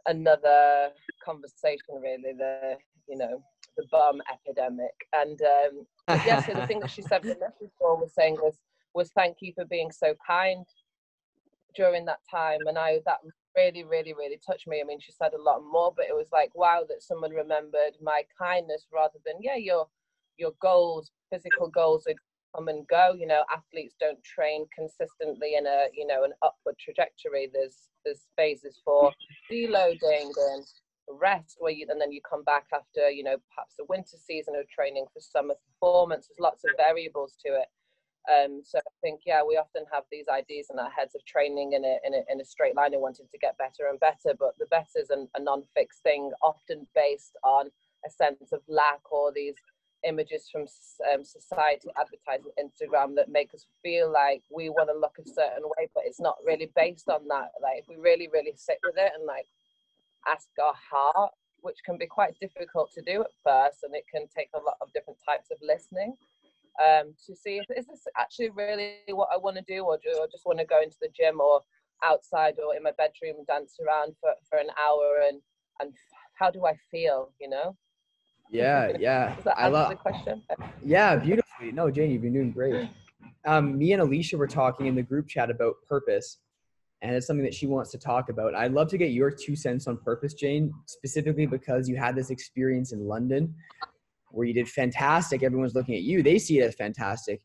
another 0.06 0.90
conversation 1.24 2.00
really. 2.02 2.34
The, 2.38 2.78
you 3.08 3.18
know, 3.18 3.44
the 3.78 3.86
bum 3.92 4.22
epidemic. 4.32 4.94
And 5.14 5.40
um, 5.42 5.86
yeah, 6.26 6.42
so 6.42 6.54
the 6.54 6.68
thing 6.68 6.80
that 6.82 6.92
she 6.92 7.02
sent 7.02 7.24
me 7.24 7.32
a 7.32 7.40
message 7.40 7.72
for 7.80 7.98
was 7.98 8.14
saying 8.14 8.36
was, 8.36 8.56
was 8.94 9.12
thank 9.16 9.38
you 9.42 9.54
for 9.56 9.66
being 9.66 9.92
so 9.92 10.14
kind 10.26 10.66
during 11.76 12.06
that 12.06 12.20
time. 12.30 12.60
And 12.68 12.78
I, 12.78 13.00
that 13.06 13.20
really, 13.56 13.84
really, 13.84 14.14
really 14.14 14.40
touched 14.46 14.68
me. 14.68 14.82
I 14.82 14.86
mean, 14.86 15.00
she 15.00 15.12
said 15.12 15.34
a 15.34 15.42
lot 15.42 15.62
more, 15.64 15.94
but 15.96 16.06
it 16.06 16.14
was 16.14 16.28
like, 16.32 16.52
wow, 16.54 16.84
that 16.88 17.02
someone 17.02 17.32
remembered 17.32 17.94
my 18.02 18.24
kindness 18.38 18.86
rather 18.94 19.20
than, 19.26 19.36
yeah, 19.42 19.56
you're 19.56 19.88
your 20.38 20.54
goals, 20.62 21.12
physical 21.32 21.68
goals 21.70 22.06
would 22.08 22.18
come 22.56 22.68
and 22.68 22.88
go. 22.88 23.14
You 23.18 23.28
know, 23.28 23.44
athletes 23.52 23.96
don't 24.00 24.22
train 24.24 24.66
consistently 24.76 25.56
in 25.58 25.66
a 25.66 25.88
you 25.94 26.08
know 26.08 26.24
an 26.24 26.34
upward 26.42 26.76
trajectory. 26.80 27.50
There's 27.54 27.90
there's 28.06 28.26
phases 28.38 28.82
for 28.84 29.12
deloading 29.52 30.32
and 30.52 30.66
rest 31.10 31.58
where 31.60 31.72
you 31.72 31.86
and 31.90 32.00
then 32.00 32.12
you 32.12 32.22
come 32.28 32.44
back 32.44 32.66
after 32.74 33.10
you 33.10 33.24
know 33.24 33.36
perhaps 33.54 33.76
the 33.78 33.86
winter 33.90 34.18
season 34.18 34.56
of 34.56 34.68
training 34.70 35.06
for 35.14 35.20
summer 35.20 35.56
performance. 35.68 36.28
There's 36.28 36.40
lots 36.40 36.64
of 36.64 36.72
variables 36.78 37.36
to 37.46 37.54
it. 37.54 37.68
Um, 38.32 38.62
so 38.64 38.80
I 38.80 38.92
think 39.02 39.22
yeah, 39.26 39.42
we 39.44 39.58
often 39.58 39.84
have 39.92 40.04
these 40.10 40.28
ideas 40.30 40.68
in 40.72 40.80
our 40.80 40.90
heads 40.90 41.14
of 41.16 41.26
training 41.26 41.74
in 41.74 41.84
a 41.84 41.98
in 42.06 42.14
a, 42.14 42.22
in 42.32 42.40
a 42.40 42.46
straight 42.46 42.76
line 42.76 42.94
and 42.94 43.02
wanting 43.02 43.28
to 43.32 43.38
get 43.38 43.58
better 43.58 43.90
and 43.90 44.00
better. 44.00 44.36
But 44.38 44.56
the 44.60 44.68
better 44.68 45.00
is 45.00 45.10
a, 45.10 45.26
a 45.36 45.42
non-fixed 45.42 46.04
thing, 46.04 46.32
often 46.42 46.88
based 46.96 47.36
on 47.44 47.68
a 48.06 48.10
sense 48.10 48.52
of 48.52 48.62
lack 48.68 49.12
or 49.12 49.32
these 49.34 49.56
images 50.06 50.50
from 50.52 50.66
um, 51.14 51.24
society 51.24 51.90
advertising 51.98 52.52
instagram 52.60 53.16
that 53.16 53.30
make 53.30 53.54
us 53.54 53.66
feel 53.82 54.12
like 54.12 54.44
we 54.52 54.70
want 54.70 54.90
to 54.90 55.00
look 55.00 55.16
a 55.18 55.26
certain 55.26 55.64
way 55.64 55.88
but 55.96 56.04
it's 56.06 56.20
not 56.20 56.36
really 56.46 56.70
based 56.76 57.10
on 57.10 57.26
that 57.28 57.52
like 57.62 57.78
if 57.78 57.88
we 57.88 57.96
really 57.96 58.28
really 58.34 58.54
sit 58.56 58.80
with 58.84 58.96
it 58.98 59.14
and 59.16 59.26
like 59.26 59.46
ask 60.27 60.48
our 60.62 60.74
heart 60.92 61.32
which 61.62 61.77
can 61.86 61.98
be 61.98 62.06
quite 62.06 62.34
difficult 62.42 62.92
to 62.92 63.01
do 63.01 63.22
at 63.22 63.32
first 63.44 63.84
and 63.84 63.96
it 63.96 64.03
can 64.13 64.27
take 64.36 64.50
a 64.53 64.60
lot 64.60 64.75
of 64.82 64.92
different 64.94 65.20
types 65.27 65.50
of 65.51 65.58
listening 65.62 66.13
um, 66.82 67.13
to 67.25 67.36
see 67.36 67.60
if 67.60 67.65
is 67.77 67.88
this 67.88 68.08
actually 68.18 68.50
really 68.50 68.98
what 69.10 69.30
i 69.34 69.38
want 69.38 69.56
to 69.56 69.63
do 69.68 69.84
or 69.84 69.98
do 70.03 70.10
i 70.22 70.25
just 70.32 70.46
want 70.46 70.60
to 70.60 70.65
go 70.65 70.82
into 70.82 70.98
the 71.01 71.10
gym 71.15 71.39
or 71.39 71.62
outside 72.03 72.56
or 72.60 72.75
in 72.75 72.84
my 72.84 72.92
bedroom 72.98 73.36
and 73.38 73.48
dance 73.48 73.77
around 73.86 74.13
for, 74.20 74.32
for 74.50 74.58
an 74.58 74.70
hour 74.80 75.22
and 75.27 75.39
and 75.80 75.94
how 76.34 76.50
do 76.50 76.65
i 76.65 76.74
feel 76.92 77.32
you 77.39 77.50
know 77.50 77.75
yeah, 78.53 78.92
yeah. 79.00 79.36
I 79.58 79.68
love 79.68 79.89
the 79.89 79.96
question. 79.96 80.44
Yeah, 80.84 81.15
beautifully. 81.15 81.72
No, 81.72 81.89
Jane, 81.89 82.12
you've 82.12 82.22
been 82.22 82.34
doing 82.34 82.51
great. 82.51 82.89
Um, 83.46 83.77
me 83.77 83.92
and 83.94 84.01
Alicia 84.01 84.38
were 84.38 84.48
talking 84.48 84.86
in 84.86 84.96
the 84.96 85.01
group 85.01 85.27
chat 85.27 85.50
about 85.50 85.75
purpose, 85.88 86.38
and 87.04 87.14
it's 87.14 87.28
something 87.28 87.44
that 87.44 87.54
she 87.54 87.68
wants 87.68 87.92
to 87.92 87.98
talk 87.98 88.30
about. 88.30 88.56
I'd 88.56 88.72
love 88.72 88.88
to 88.88 88.98
get 88.98 89.12
your 89.12 89.30
two 89.30 89.58
cents 89.58 89.88
on 89.88 89.98
purpose, 89.98 90.34
Jane, 90.34 90.74
specifically 90.86 91.46
because 91.46 91.90
you 91.90 91.98
had 91.98 92.16
this 92.16 92.30
experience 92.30 92.94
in 92.94 93.06
London 93.06 93.54
where 94.32 94.48
you 94.48 94.54
did 94.54 94.70
fantastic. 94.70 95.44
Everyone's 95.44 95.76
looking 95.76 95.96
at 95.96 96.02
you; 96.02 96.24
they 96.24 96.40
see 96.40 96.60
it 96.60 96.64
as 96.64 96.76
fantastic, 96.76 97.42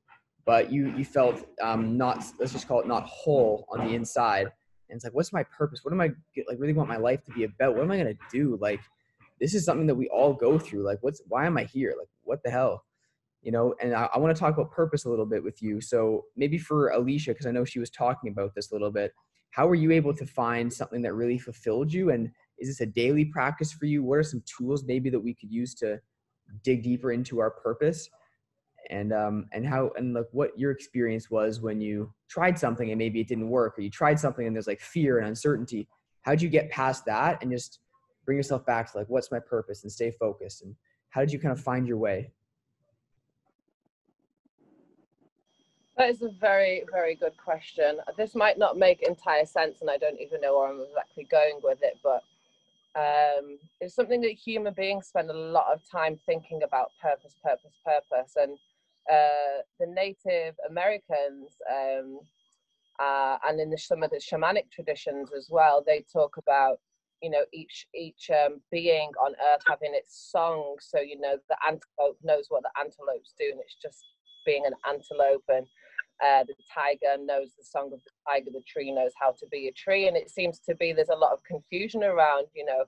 but 0.47 0.73
you 0.73 0.97
you 0.97 1.05
felt 1.05 1.45
um, 1.61 1.99
not. 1.99 2.25
Let's 2.39 2.53
just 2.53 2.69
call 2.69 2.81
it 2.81 2.87
not 2.87 3.05
whole 3.05 3.67
on 3.69 3.87
the 3.87 3.95
inside. 3.95 4.53
And 4.91 4.97
it's 4.97 5.05
like, 5.05 5.13
what's 5.13 5.35
my 5.35 5.43
purpose? 5.43 5.81
What 5.83 5.93
am 5.93 6.01
I 6.01 6.11
like? 6.49 6.59
Really 6.59 6.73
want 6.73 6.89
my 6.89 6.97
life 6.97 7.23
to 7.25 7.33
be 7.33 7.45
about? 7.45 7.75
What 7.75 7.83
am 7.83 7.91
I 7.91 7.99
gonna 7.99 8.15
do? 8.33 8.57
Like, 8.61 8.81
this 9.41 9.55
is 9.55 9.65
something 9.65 9.89
that 9.89 9.95
we 9.97 10.09
all 10.09 10.33
go 10.33 10.59
through. 10.59 10.85
Like, 10.85 10.99
what's 11.01 11.21
why 11.27 11.47
am 11.47 11.59
I 11.59 11.65
here? 11.65 11.95
Like, 11.99 12.09
what 12.23 12.41
the 12.45 12.51
hell? 12.51 12.85
You 13.43 13.53
know, 13.53 13.75
and 13.83 13.93
I, 13.93 14.09
I 14.15 14.19
want 14.19 14.35
to 14.35 14.39
talk 14.39 14.55
about 14.55 14.71
purpose 14.71 15.05
a 15.05 15.11
little 15.11 15.27
bit 15.27 15.43
with 15.43 15.61
you. 15.61 15.81
So 15.81 16.25
maybe 16.37 16.59
for 16.59 16.91
Alicia, 16.91 17.33
because 17.33 17.47
I 17.47 17.51
know 17.51 17.65
she 17.65 17.81
was 17.81 17.91
talking 17.91 18.31
about 18.31 18.55
this 18.55 18.71
a 18.71 18.75
little 18.75 18.91
bit. 18.91 19.13
How 19.51 19.67
were 19.67 19.75
you 19.75 19.93
able 19.93 20.15
to 20.15 20.27
find 20.27 20.73
something 20.73 21.03
that 21.03 21.15
really 21.15 21.39
fulfilled 21.39 21.93
you? 21.93 22.11
And 22.11 22.31
is 22.59 22.69
this 22.69 22.81
a 22.81 22.87
daily 22.87 23.25
practice 23.25 23.73
for 23.73 23.87
you? 23.87 24.03
What 24.03 24.19
are 24.19 24.23
some 24.23 24.43
tools 24.47 24.85
maybe 24.85 25.11
that 25.11 25.21
we 25.21 25.35
could 25.35 25.51
use 25.51 25.75
to 25.77 26.01
dig 26.63 26.83
deeper 26.83 27.13
into 27.13 27.41
our 27.41 27.51
purpose? 27.51 28.09
And 28.91 29.13
um 29.13 29.47
and 29.53 29.67
how 29.67 29.91
and 29.97 30.15
like 30.15 30.29
what 30.33 30.59
your 30.59 30.71
experience 30.71 31.31
was 31.31 31.61
when 31.61 31.81
you 31.81 32.13
tried 32.29 32.59
something 32.59 32.91
and 32.91 32.99
maybe 32.99 33.21
it 33.21 33.29
didn't 33.29 33.51
work, 33.51 33.79
or 33.79 33.83
you 33.83 33.91
tried 33.91 34.19
something 34.19 34.47
and 34.47 34.55
there's 34.55 34.67
like 34.67 34.81
fear 34.81 35.19
and 35.19 35.27
uncertainty. 35.27 35.89
How'd 36.23 36.41
you 36.41 36.49
get 36.49 36.71
past 36.71 37.05
that 37.07 37.43
and 37.43 37.51
just 37.51 37.81
bring 38.25 38.37
yourself 38.37 38.65
back 38.67 38.91
to 38.93 38.99
like 38.99 39.09
what's 39.09 39.31
my 39.31 39.39
purpose 39.39 39.83
and 39.83 39.91
stay 39.91 40.11
focused 40.11 40.63
and 40.63 40.75
how 41.09 41.23
did 41.23 41.33
you 41.33 41.39
kind 41.39 41.53
of 41.53 41.61
find 41.61 41.87
your 41.87 41.97
way 41.97 42.31
that 45.99 46.11
is 46.11 46.23
a 46.23 46.31
very 46.31 46.85
very 46.93 47.15
good 47.17 47.37
question. 47.37 47.99
This 48.17 48.35
might 48.35 48.59
not 48.59 48.79
make 48.79 49.03
entire 49.03 49.45
sense 49.45 49.81
and 49.81 49.91
i 49.91 49.99
don't 49.99 50.21
even 50.21 50.41
know 50.41 50.59
where 50.59 50.69
i'm 50.69 50.81
exactly 50.81 51.27
going 51.31 51.61
with 51.63 51.81
it 51.83 51.99
but 52.03 52.23
um, 52.97 53.59
it's 53.81 53.95
something 53.95 54.21
that 54.23 54.33
human 54.33 54.75
beings 54.75 55.07
spend 55.09 55.31
a 55.31 55.35
lot 55.35 55.67
of 55.73 55.81
time 55.89 56.19
thinking 56.27 56.63
about 56.65 56.91
purpose 57.01 57.35
purpose 57.45 57.77
purpose. 57.85 58.35
And 58.37 58.59
uh, 59.11 59.63
the 59.81 59.87
native 59.87 60.55
americans 60.69 61.57
um, 61.71 62.21
uh, 62.99 63.39
and 63.49 63.61
in 63.61 63.71
the, 63.71 63.79
some 63.79 64.03
of 64.03 64.11
the 64.11 64.17
shamanic 64.19 64.71
traditions 64.73 65.31
as 65.37 65.49
well 65.51 65.83
they 65.87 66.05
talk 66.13 66.37
about 66.39 66.79
you 67.23 67.31
know 67.31 67.45
each 67.53 67.87
each 67.95 68.31
um, 68.31 68.61
being 68.71 69.11
on 69.25 69.33
earth 69.53 69.63
having 69.67 69.93
its 69.95 70.31
song. 70.31 70.77
So 70.81 71.01
you 71.01 71.21
know 71.21 71.37
the 71.49 71.57
antelope 71.67 72.19
knows 72.23 72.47
what 72.49 72.63
the 72.63 72.71
antelope's 72.81 73.35
doing 73.39 73.59
it's 73.65 73.77
just 73.81 74.05
being 74.49 74.65
an 74.65 74.73
antelope 74.89 75.45
and 75.49 75.67
uh, 76.25 76.43
the 76.45 76.55
tiger 76.75 77.23
knows 77.23 77.51
the 77.57 77.65
song 77.65 77.91
of 77.93 78.01
the 78.05 78.11
tiger 78.27 78.51
the 78.51 78.63
tree 78.67 78.91
knows 78.91 79.13
how 79.21 79.31
to 79.31 79.47
be 79.53 79.69
a 79.69 79.73
tree. 79.73 80.09
And 80.09 80.17
it 80.17 80.31
seems 80.31 80.59
to 80.69 80.75
be 80.75 80.93
there's 80.93 81.15
a 81.15 81.25
lot 81.25 81.33
of 81.33 81.45
confusion 81.45 82.03
around 82.03 82.47
you 82.57 82.65
know 82.65 82.85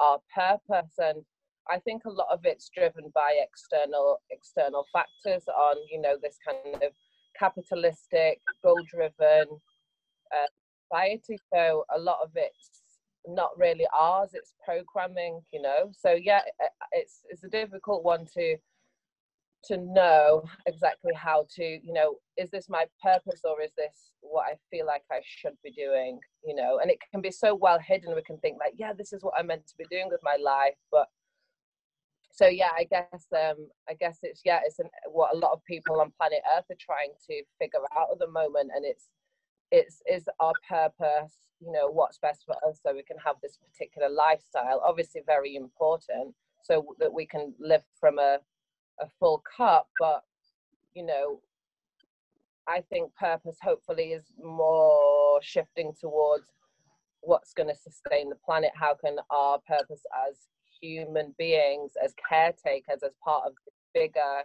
our 0.00 0.18
purpose. 0.34 0.94
And 0.98 1.22
i 1.70 1.78
think 1.78 2.02
a 2.04 2.10
lot 2.10 2.28
of 2.30 2.40
it's 2.44 2.70
driven 2.76 3.10
by 3.14 3.30
external 3.42 4.18
external 4.30 4.84
factors 4.92 5.44
on 5.48 5.76
you 5.90 6.00
know 6.00 6.16
this 6.22 6.38
kind 6.46 6.82
of 6.82 6.92
capitalistic 7.38 8.40
goal 8.62 8.80
driven 8.90 9.46
uh, 10.34 10.50
society. 10.82 11.38
So 11.52 11.84
a 11.94 11.98
lot 11.98 12.18
of 12.22 12.30
it's 12.34 12.70
not 13.28 13.50
really 13.56 13.86
ours 13.98 14.30
it's 14.34 14.54
programming 14.64 15.40
you 15.52 15.62
know. 15.62 15.90
So 15.92 16.10
yeah 16.12 16.42
it's 16.92 17.20
it's 17.30 17.44
a 17.44 17.48
difficult 17.48 18.04
one 18.04 18.26
to 18.34 18.56
to 19.64 19.76
know 19.78 20.44
exactly 20.66 21.12
how 21.14 21.46
to 21.54 21.64
you 21.64 21.92
know 21.92 22.16
is 22.36 22.50
this 22.50 22.68
my 22.68 22.84
purpose 23.02 23.40
or 23.44 23.60
is 23.60 23.72
this 23.76 24.12
what 24.20 24.46
i 24.46 24.54
feel 24.70 24.86
like 24.86 25.02
i 25.10 25.20
should 25.24 25.56
be 25.64 25.70
doing 25.72 26.18
you 26.44 26.54
know? 26.54 26.78
And 26.80 26.90
it 26.90 26.98
can 27.10 27.20
be 27.20 27.32
so 27.32 27.54
well 27.54 27.78
hidden 27.78 28.14
we 28.14 28.22
can 28.22 28.38
think 28.38 28.58
like 28.60 28.74
yeah 28.76 28.92
this 28.92 29.12
is 29.12 29.22
what 29.22 29.34
i'm 29.38 29.48
meant 29.48 29.66
to 29.66 29.76
be 29.76 29.84
doing 29.90 30.08
with 30.10 30.20
my 30.22 30.36
life 30.42 30.76
but 30.92 31.06
so 32.32 32.46
yeah 32.46 32.70
i 32.76 32.84
guess 32.84 33.26
um 33.34 33.66
i 33.88 33.94
guess 33.94 34.18
it's 34.22 34.42
yeah 34.44 34.60
it's 34.64 34.78
an, 34.78 34.88
what 35.10 35.34
a 35.34 35.38
lot 35.38 35.52
of 35.52 35.64
people 35.64 36.00
on 36.00 36.12
planet 36.18 36.40
earth 36.56 36.66
are 36.70 36.76
trying 36.78 37.12
to 37.26 37.42
figure 37.58 37.80
out 37.98 38.08
at 38.12 38.18
the 38.18 38.28
moment 38.28 38.70
and 38.74 38.84
it's 38.84 39.08
it's 39.72 40.02
is 40.10 40.28
our 40.38 40.52
purpose 40.68 41.34
you 41.60 41.72
know 41.72 41.90
what's 41.90 42.18
best 42.18 42.44
for 42.44 42.54
us 42.68 42.80
so 42.82 42.94
we 42.94 43.02
can 43.02 43.16
have 43.24 43.36
this 43.42 43.56
particular 43.56 44.08
lifestyle 44.08 44.80
obviously 44.84 45.22
very 45.26 45.56
important 45.56 46.34
so 46.62 46.84
that 46.98 47.12
we 47.12 47.26
can 47.26 47.54
live 47.60 47.82
from 47.98 48.18
a, 48.18 48.38
a 49.00 49.06
full 49.18 49.42
cup 49.56 49.88
but 49.98 50.22
you 50.94 51.04
know 51.04 51.40
i 52.66 52.80
think 52.90 53.14
purpose 53.14 53.58
hopefully 53.62 54.12
is 54.12 54.24
more 54.42 55.40
shifting 55.42 55.92
towards 56.00 56.50
what's 57.26 57.52
going 57.52 57.68
to 57.68 57.74
sustain 57.74 58.28
the 58.28 58.36
planet. 58.36 58.70
How 58.74 58.94
can 58.94 59.16
our 59.30 59.58
purpose 59.66 60.02
as 60.28 60.36
human 60.80 61.34
beings 61.38 61.92
as 62.02 62.14
caretakers 62.28 63.02
as 63.04 63.12
part 63.24 63.44
of 63.46 63.52
the 63.64 63.72
bigger 63.94 64.42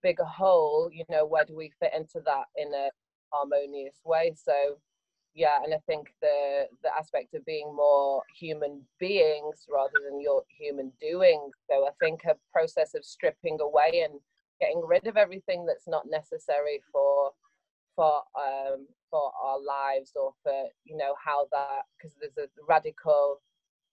bigger 0.00 0.24
whole 0.24 0.88
you 0.92 1.04
know 1.10 1.26
where 1.26 1.44
do 1.44 1.56
we 1.56 1.72
fit 1.80 1.90
into 1.92 2.20
that 2.24 2.44
in 2.56 2.72
a 2.72 2.88
harmonious 3.32 3.96
way? 4.04 4.34
So 4.36 4.78
yeah 5.38 5.62
and 5.62 5.72
i 5.72 5.78
think 5.86 6.08
the 6.20 6.66
the 6.82 6.90
aspect 6.98 7.32
of 7.34 7.46
being 7.46 7.72
more 7.74 8.22
human 8.36 8.82
beings 8.98 9.66
rather 9.72 9.98
than 10.04 10.20
your 10.20 10.42
human 10.58 10.90
doing. 11.00 11.40
So 11.70 11.86
i 11.86 11.90
think 12.02 12.22
a 12.24 12.34
process 12.52 12.94
of 12.94 13.04
stripping 13.04 13.58
away 13.60 14.02
and 14.04 14.18
getting 14.60 14.82
rid 14.84 15.06
of 15.06 15.16
everything 15.16 15.64
that's 15.64 15.86
not 15.86 16.10
necessary 16.10 16.82
for 16.92 17.30
for 17.94 18.22
um 18.36 18.86
for 19.10 19.30
our 19.42 19.60
lives 19.60 20.12
or 20.16 20.32
for 20.42 20.58
you 20.84 20.96
know 20.96 21.14
how 21.24 21.46
that 21.52 21.82
because 21.96 22.14
there's 22.20 22.36
a 22.36 22.48
radical 22.68 23.40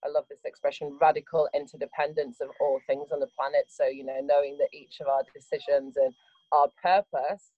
i 0.04 0.08
love 0.08 0.24
this 0.28 0.44
expression 0.44 0.98
radical 1.00 1.48
interdependence 1.54 2.40
of 2.40 2.48
all 2.60 2.80
things 2.88 3.08
on 3.12 3.20
the 3.20 3.30
planet. 3.38 3.66
So 3.68 3.86
you 3.86 4.04
know 4.04 4.20
knowing 4.20 4.58
that 4.58 4.74
each 4.74 5.00
of 5.00 5.06
our 5.06 5.22
decisions 5.32 5.96
and 5.96 6.12
our 6.52 6.68
purpose 6.82 7.52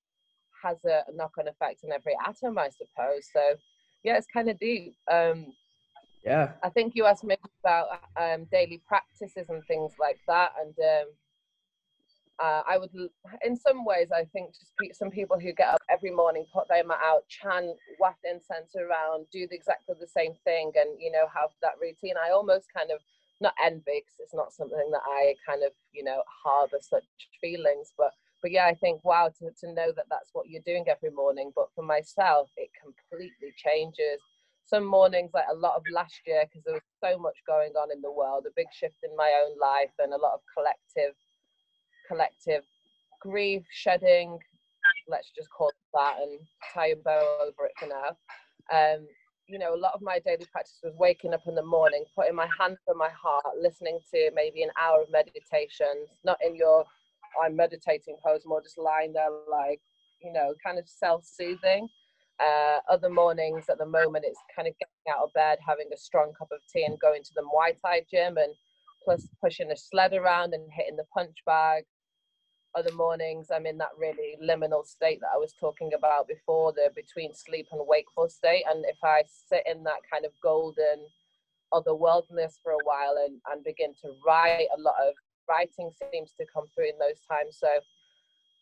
has 0.62 0.84
a 0.84 1.04
knock-on 1.14 1.48
effect 1.48 1.80
on 1.84 1.92
every 1.92 2.16
atom 2.26 2.58
i 2.58 2.68
suppose. 2.68 3.24
So 3.32 3.56
yeah, 4.02 4.16
it's 4.16 4.26
kind 4.32 4.48
of 4.48 4.58
deep. 4.58 4.94
Um, 5.10 5.52
yeah. 6.24 6.52
I 6.62 6.68
think 6.68 6.94
you 6.94 7.06
asked 7.06 7.24
me 7.24 7.36
about 7.62 7.88
um, 8.20 8.46
daily 8.50 8.82
practices 8.86 9.48
and 9.48 9.64
things 9.66 9.92
like 10.00 10.18
that, 10.26 10.52
and 10.60 10.74
um, 10.78 11.08
uh, 12.40 12.62
I 12.68 12.78
would, 12.78 12.90
in 13.44 13.56
some 13.56 13.84
ways, 13.84 14.08
I 14.14 14.24
think 14.24 14.54
just 14.54 14.98
some 14.98 15.10
people 15.10 15.38
who 15.40 15.52
get 15.52 15.68
up 15.68 15.82
every 15.90 16.10
morning, 16.10 16.46
put 16.52 16.68
their 16.68 16.84
mat 16.84 16.98
out, 17.02 17.26
chant, 17.28 17.76
waft 17.98 18.20
incense 18.24 18.76
around, 18.76 19.26
do 19.32 19.46
the, 19.48 19.56
exactly 19.56 19.96
the 20.00 20.06
same 20.06 20.34
thing, 20.44 20.72
and 20.76 21.00
you 21.00 21.10
know 21.10 21.26
have 21.34 21.50
that 21.62 21.74
routine. 21.80 22.14
I 22.16 22.30
almost 22.30 22.66
kind 22.74 22.90
of 22.90 23.00
not 23.40 23.54
envy 23.64 24.02
because 24.02 24.18
it's 24.20 24.34
not 24.34 24.52
something 24.52 24.90
that 24.92 25.02
I 25.04 25.34
kind 25.46 25.62
of 25.64 25.72
you 25.92 26.04
know 26.04 26.22
harbor 26.44 26.78
such 26.80 27.04
feelings, 27.40 27.92
but 27.98 28.12
but 28.42 28.50
yeah, 28.50 28.66
I 28.66 28.74
think 28.74 29.04
wow 29.04 29.30
to, 29.38 29.50
to 29.60 29.72
know 29.72 29.92
that 29.96 30.06
that's 30.10 30.30
what 30.32 30.48
you're 30.48 30.62
doing 30.64 30.86
every 30.88 31.10
morning. 31.10 31.52
But 31.54 31.68
for 31.74 31.82
myself, 31.82 32.50
it 32.56 32.70
completely 32.80 33.52
changes. 33.56 34.20
Some 34.64 34.84
mornings, 34.84 35.30
like 35.32 35.48
a 35.50 35.56
lot 35.56 35.76
of 35.76 35.82
last 35.92 36.20
year, 36.26 36.44
because 36.44 36.62
there 36.64 36.74
was 36.74 36.82
so 37.02 37.18
much 37.18 37.36
going 37.46 37.72
on 37.72 37.90
in 37.90 38.02
the 38.02 38.12
world, 38.12 38.44
a 38.46 38.52
big 38.54 38.66
shift 38.72 38.98
in 39.02 39.16
my 39.16 39.32
own 39.44 39.58
life, 39.58 39.92
and 39.98 40.12
a 40.12 40.18
lot 40.18 40.34
of 40.34 40.40
collective 40.54 41.14
collective 42.06 42.64
grief, 43.20 43.62
shedding, 43.70 44.38
let's 45.08 45.30
just 45.36 45.50
call 45.50 45.68
it 45.68 45.74
that 45.94 46.16
and 46.22 46.38
tie 46.74 46.88
a 46.88 46.96
bow 46.96 47.38
over 47.42 47.66
it 47.66 47.72
for 47.78 47.86
now. 47.86 48.16
Um, 48.72 49.06
you 49.46 49.58
know, 49.58 49.74
a 49.74 49.76
lot 49.80 49.94
of 49.94 50.02
my 50.02 50.18
daily 50.18 50.46
practice 50.52 50.78
was 50.82 50.94
waking 50.98 51.32
up 51.32 51.46
in 51.46 51.54
the 51.54 51.64
morning, 51.64 52.04
putting 52.14 52.34
my 52.34 52.48
hand 52.58 52.76
on 52.88 52.98
my 52.98 53.08
heart, 53.08 53.44
listening 53.60 53.98
to 54.12 54.30
maybe 54.34 54.62
an 54.62 54.70
hour 54.80 55.02
of 55.02 55.10
meditation, 55.10 56.06
not 56.24 56.38
in 56.44 56.54
your 56.54 56.84
I'm 57.42 57.56
meditating 57.56 58.16
pose, 58.24 58.42
more 58.46 58.62
just 58.62 58.78
lying 58.78 59.12
there 59.12 59.30
like, 59.50 59.80
you 60.22 60.32
know, 60.32 60.54
kind 60.64 60.78
of 60.78 60.88
self-soothing. 60.88 61.88
Uh, 62.40 62.78
other 62.88 63.10
mornings 63.10 63.64
at 63.68 63.78
the 63.78 63.86
moment, 63.86 64.24
it's 64.26 64.38
kind 64.54 64.68
of 64.68 64.74
getting 64.78 65.12
out 65.12 65.24
of 65.24 65.32
bed, 65.32 65.58
having 65.66 65.88
a 65.92 65.96
strong 65.96 66.32
cup 66.38 66.48
of 66.52 66.60
tea 66.72 66.84
and 66.84 66.98
going 67.00 67.22
to 67.22 67.34
the 67.34 67.42
Muay 67.42 67.74
Thai 67.82 68.02
gym 68.10 68.36
and 68.36 68.54
plus 69.02 69.26
pushing 69.42 69.70
a 69.72 69.76
sled 69.76 70.12
around 70.12 70.54
and 70.54 70.70
hitting 70.72 70.96
the 70.96 71.04
punch 71.14 71.36
bag 71.46 71.84
other 72.74 72.94
mornings 72.94 73.48
i'm 73.52 73.66
in 73.66 73.78
that 73.78 73.88
really 73.98 74.36
liminal 74.42 74.86
state 74.86 75.18
that 75.20 75.30
i 75.34 75.38
was 75.38 75.54
talking 75.58 75.92
about 75.96 76.28
before 76.28 76.72
the 76.72 76.90
between 76.94 77.34
sleep 77.34 77.66
and 77.72 77.80
wakeful 77.86 78.28
state 78.28 78.64
and 78.70 78.84
if 78.86 78.98
i 79.02 79.22
sit 79.48 79.62
in 79.66 79.82
that 79.82 80.00
kind 80.12 80.24
of 80.24 80.32
golden 80.42 81.06
otherworldliness 81.72 82.54
for 82.62 82.72
a 82.72 82.84
while 82.84 83.16
and, 83.24 83.40
and 83.50 83.64
begin 83.64 83.92
to 84.00 84.10
write 84.26 84.68
a 84.76 84.80
lot 84.80 84.94
of 85.06 85.14
writing 85.48 85.90
seems 86.12 86.32
to 86.38 86.44
come 86.52 86.64
through 86.74 86.88
in 86.88 86.98
those 86.98 87.20
times 87.30 87.56
so 87.58 87.68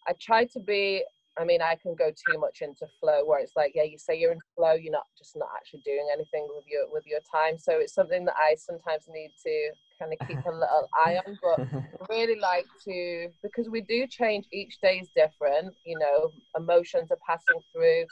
i 0.08 0.12
try 0.20 0.44
to 0.44 0.60
be 0.60 1.04
i 1.38 1.44
mean 1.44 1.60
i 1.62 1.74
can 1.74 1.94
go 1.94 2.10
too 2.10 2.38
much 2.38 2.58
into 2.62 2.86
flow 3.00 3.24
where 3.24 3.40
it's 3.40 3.56
like 3.56 3.72
yeah 3.74 3.82
you 3.82 3.98
say 3.98 4.18
you're 4.18 4.32
in 4.32 4.40
flow 4.54 4.72
you're 4.72 4.92
not 4.92 5.06
just 5.16 5.36
not 5.36 5.48
actually 5.56 5.80
doing 5.84 6.06
anything 6.12 6.46
with 6.54 6.64
your 6.66 6.90
with 6.90 7.04
your 7.06 7.20
time 7.30 7.58
so 7.58 7.72
it's 7.78 7.94
something 7.94 8.24
that 8.24 8.36
i 8.36 8.54
sometimes 8.54 9.04
need 9.08 9.30
to 9.42 9.72
kind 9.98 10.12
of 10.12 10.28
keep 10.28 10.38
a 10.38 10.50
little 10.50 10.88
eye 11.06 11.18
on. 11.26 11.38
But 11.42 11.66
really 12.08 12.38
like 12.38 12.66
to 12.84 13.28
because 13.42 13.68
we 13.68 13.80
do 13.80 14.06
change. 14.06 14.46
Each 14.52 14.78
day 14.80 14.98
is 14.98 15.08
different. 15.14 15.74
You 15.84 15.98
know, 15.98 16.32
emotions 16.56 17.10
are 17.10 17.18
passing 17.26 17.60
through, 17.72 18.04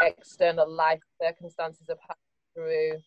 external 0.00 0.70
life 0.70 1.00
circumstances 1.20 1.88
are 1.88 1.98
passing 2.06 2.54
through. 2.54 3.02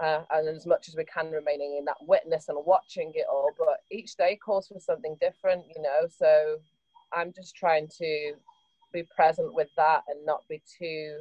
Uh, 0.00 0.22
and 0.30 0.48
as 0.48 0.64
much 0.64 0.88
as 0.88 0.94
we 0.94 1.04
can 1.04 1.28
remaining 1.30 1.76
in 1.76 1.84
that 1.84 1.96
witness 2.06 2.48
and 2.48 2.58
watching 2.64 3.10
it 3.16 3.26
all 3.28 3.50
but 3.58 3.80
each 3.90 4.14
day 4.16 4.36
calls 4.36 4.68
for 4.68 4.78
something 4.78 5.16
different 5.20 5.64
you 5.74 5.82
know 5.82 6.06
so 6.08 6.56
i'm 7.12 7.32
just 7.34 7.56
trying 7.56 7.88
to 7.88 8.32
be 8.92 9.02
present 9.14 9.52
with 9.52 9.68
that 9.76 10.02
and 10.08 10.24
not 10.24 10.42
be 10.48 10.62
too 10.78 11.18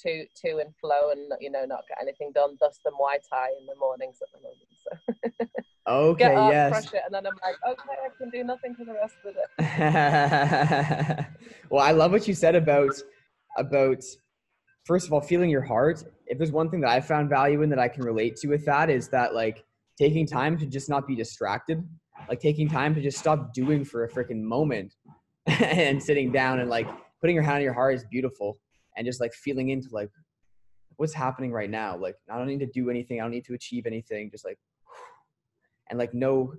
too 0.00 0.24
to 0.36 0.58
and 0.58 0.74
flow 0.80 1.10
and 1.10 1.32
you 1.40 1.50
know 1.50 1.64
not 1.64 1.84
get 1.88 1.98
anything 2.00 2.30
done 2.34 2.56
thus 2.60 2.78
the 2.84 2.90
muay 2.90 3.16
thai 3.28 3.48
in 3.58 3.66
the 3.66 3.74
mornings 3.80 4.18
at 4.22 4.28
the 4.32 4.40
moment 4.42 4.68
so. 4.84 5.46
Okay 5.88 6.24
get 6.24 6.36
up, 6.36 6.50
yes. 6.50 6.72
crush 6.72 6.94
it, 6.94 7.02
and 7.04 7.14
then 7.14 7.26
i'm 7.26 7.38
like 7.42 7.54
okay 7.68 7.96
i 8.04 8.08
can 8.18 8.28
do 8.30 8.42
nothing 8.42 8.74
for 8.74 8.84
the 8.84 8.92
rest 8.92 9.14
of 9.24 9.34
the 9.34 9.62
day 11.18 11.26
well 11.70 11.84
i 11.84 11.92
love 11.92 12.10
what 12.10 12.26
you 12.26 12.34
said 12.34 12.56
about 12.56 13.00
about 13.56 14.02
first 14.86 15.06
of 15.06 15.12
all 15.12 15.20
feeling 15.20 15.50
your 15.50 15.62
heart 15.62 16.02
if 16.26 16.38
there's 16.38 16.52
one 16.52 16.70
thing 16.70 16.80
that 16.80 16.90
i 16.90 17.00
found 17.00 17.28
value 17.28 17.62
in 17.62 17.68
that 17.68 17.78
i 17.78 17.88
can 17.88 18.04
relate 18.04 18.36
to 18.36 18.48
with 18.48 18.64
that 18.64 18.88
is 18.88 19.08
that 19.08 19.34
like 19.34 19.64
taking 19.98 20.26
time 20.26 20.56
to 20.58 20.66
just 20.66 20.88
not 20.88 21.06
be 21.06 21.14
distracted 21.14 21.82
like 22.28 22.40
taking 22.40 22.68
time 22.68 22.94
to 22.94 23.02
just 23.02 23.18
stop 23.18 23.52
doing 23.52 23.84
for 23.84 24.04
a 24.04 24.08
freaking 24.08 24.40
moment 24.40 24.94
and 25.46 26.02
sitting 26.02 26.32
down 26.32 26.60
and 26.60 26.70
like 26.70 26.88
putting 27.20 27.34
your 27.34 27.42
hand 27.42 27.56
on 27.56 27.62
your 27.62 27.72
heart 27.72 27.94
is 27.94 28.04
beautiful 28.10 28.58
and 28.96 29.06
just 29.06 29.20
like 29.20 29.32
feeling 29.32 29.68
into 29.70 29.88
like 29.92 30.10
what's 30.96 31.14
happening 31.14 31.52
right 31.52 31.70
now. 31.70 31.96
Like 31.96 32.16
I 32.30 32.38
don't 32.38 32.46
need 32.46 32.60
to 32.60 32.66
do 32.66 32.90
anything. 32.90 33.20
I 33.20 33.24
don't 33.24 33.30
need 33.30 33.44
to 33.46 33.54
achieve 33.54 33.86
anything. 33.86 34.30
Just 34.30 34.44
like 34.44 34.58
and 35.90 35.98
like 35.98 36.14
no 36.14 36.54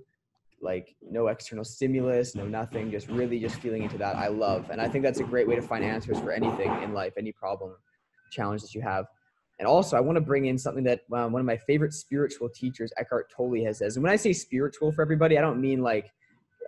like 0.60 0.96
no 1.02 1.28
external 1.28 1.64
stimulus, 1.64 2.34
no 2.34 2.46
nothing. 2.46 2.90
Just 2.90 3.08
really 3.08 3.38
just 3.38 3.56
feeling 3.56 3.82
into 3.82 3.98
that. 3.98 4.16
I 4.16 4.28
love, 4.28 4.70
and 4.70 4.80
I 4.80 4.88
think 4.88 5.04
that's 5.04 5.20
a 5.20 5.24
great 5.24 5.46
way 5.46 5.54
to 5.54 5.62
find 5.62 5.84
answers 5.84 6.18
for 6.18 6.32
anything 6.32 6.70
in 6.82 6.92
life, 6.92 7.12
any 7.16 7.32
problem, 7.32 7.74
challenge 8.30 8.62
that 8.62 8.74
you 8.74 8.82
have. 8.82 9.06
And 9.58 9.66
also, 9.66 9.96
I 9.96 10.00
want 10.00 10.16
to 10.16 10.20
bring 10.20 10.46
in 10.46 10.56
something 10.56 10.84
that 10.84 11.00
um, 11.12 11.32
one 11.32 11.40
of 11.40 11.46
my 11.46 11.56
favorite 11.56 11.92
spiritual 11.92 12.48
teachers, 12.48 12.92
Eckhart 12.96 13.30
Tolle, 13.34 13.64
has 13.64 13.78
says. 13.78 13.96
And 13.96 14.04
when 14.04 14.12
I 14.12 14.16
say 14.16 14.32
spiritual 14.32 14.92
for 14.92 15.02
everybody, 15.02 15.36
I 15.36 15.40
don't 15.40 15.60
mean 15.60 15.82
like 15.82 16.12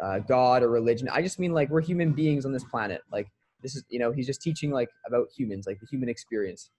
uh, 0.02 0.18
God 0.18 0.64
or 0.64 0.70
religion. 0.70 1.08
I 1.12 1.22
just 1.22 1.38
mean 1.38 1.52
like 1.52 1.70
we're 1.70 1.82
human 1.82 2.12
beings 2.12 2.44
on 2.44 2.52
this 2.52 2.64
planet. 2.64 3.02
Like 3.12 3.28
this 3.62 3.76
is 3.76 3.84
you 3.88 3.98
know 3.98 4.12
he's 4.12 4.26
just 4.26 4.42
teaching 4.42 4.70
like 4.70 4.90
about 5.06 5.28
humans 5.36 5.66
like 5.66 5.80
the 5.80 5.86
human 5.86 6.08
experience 6.08 6.70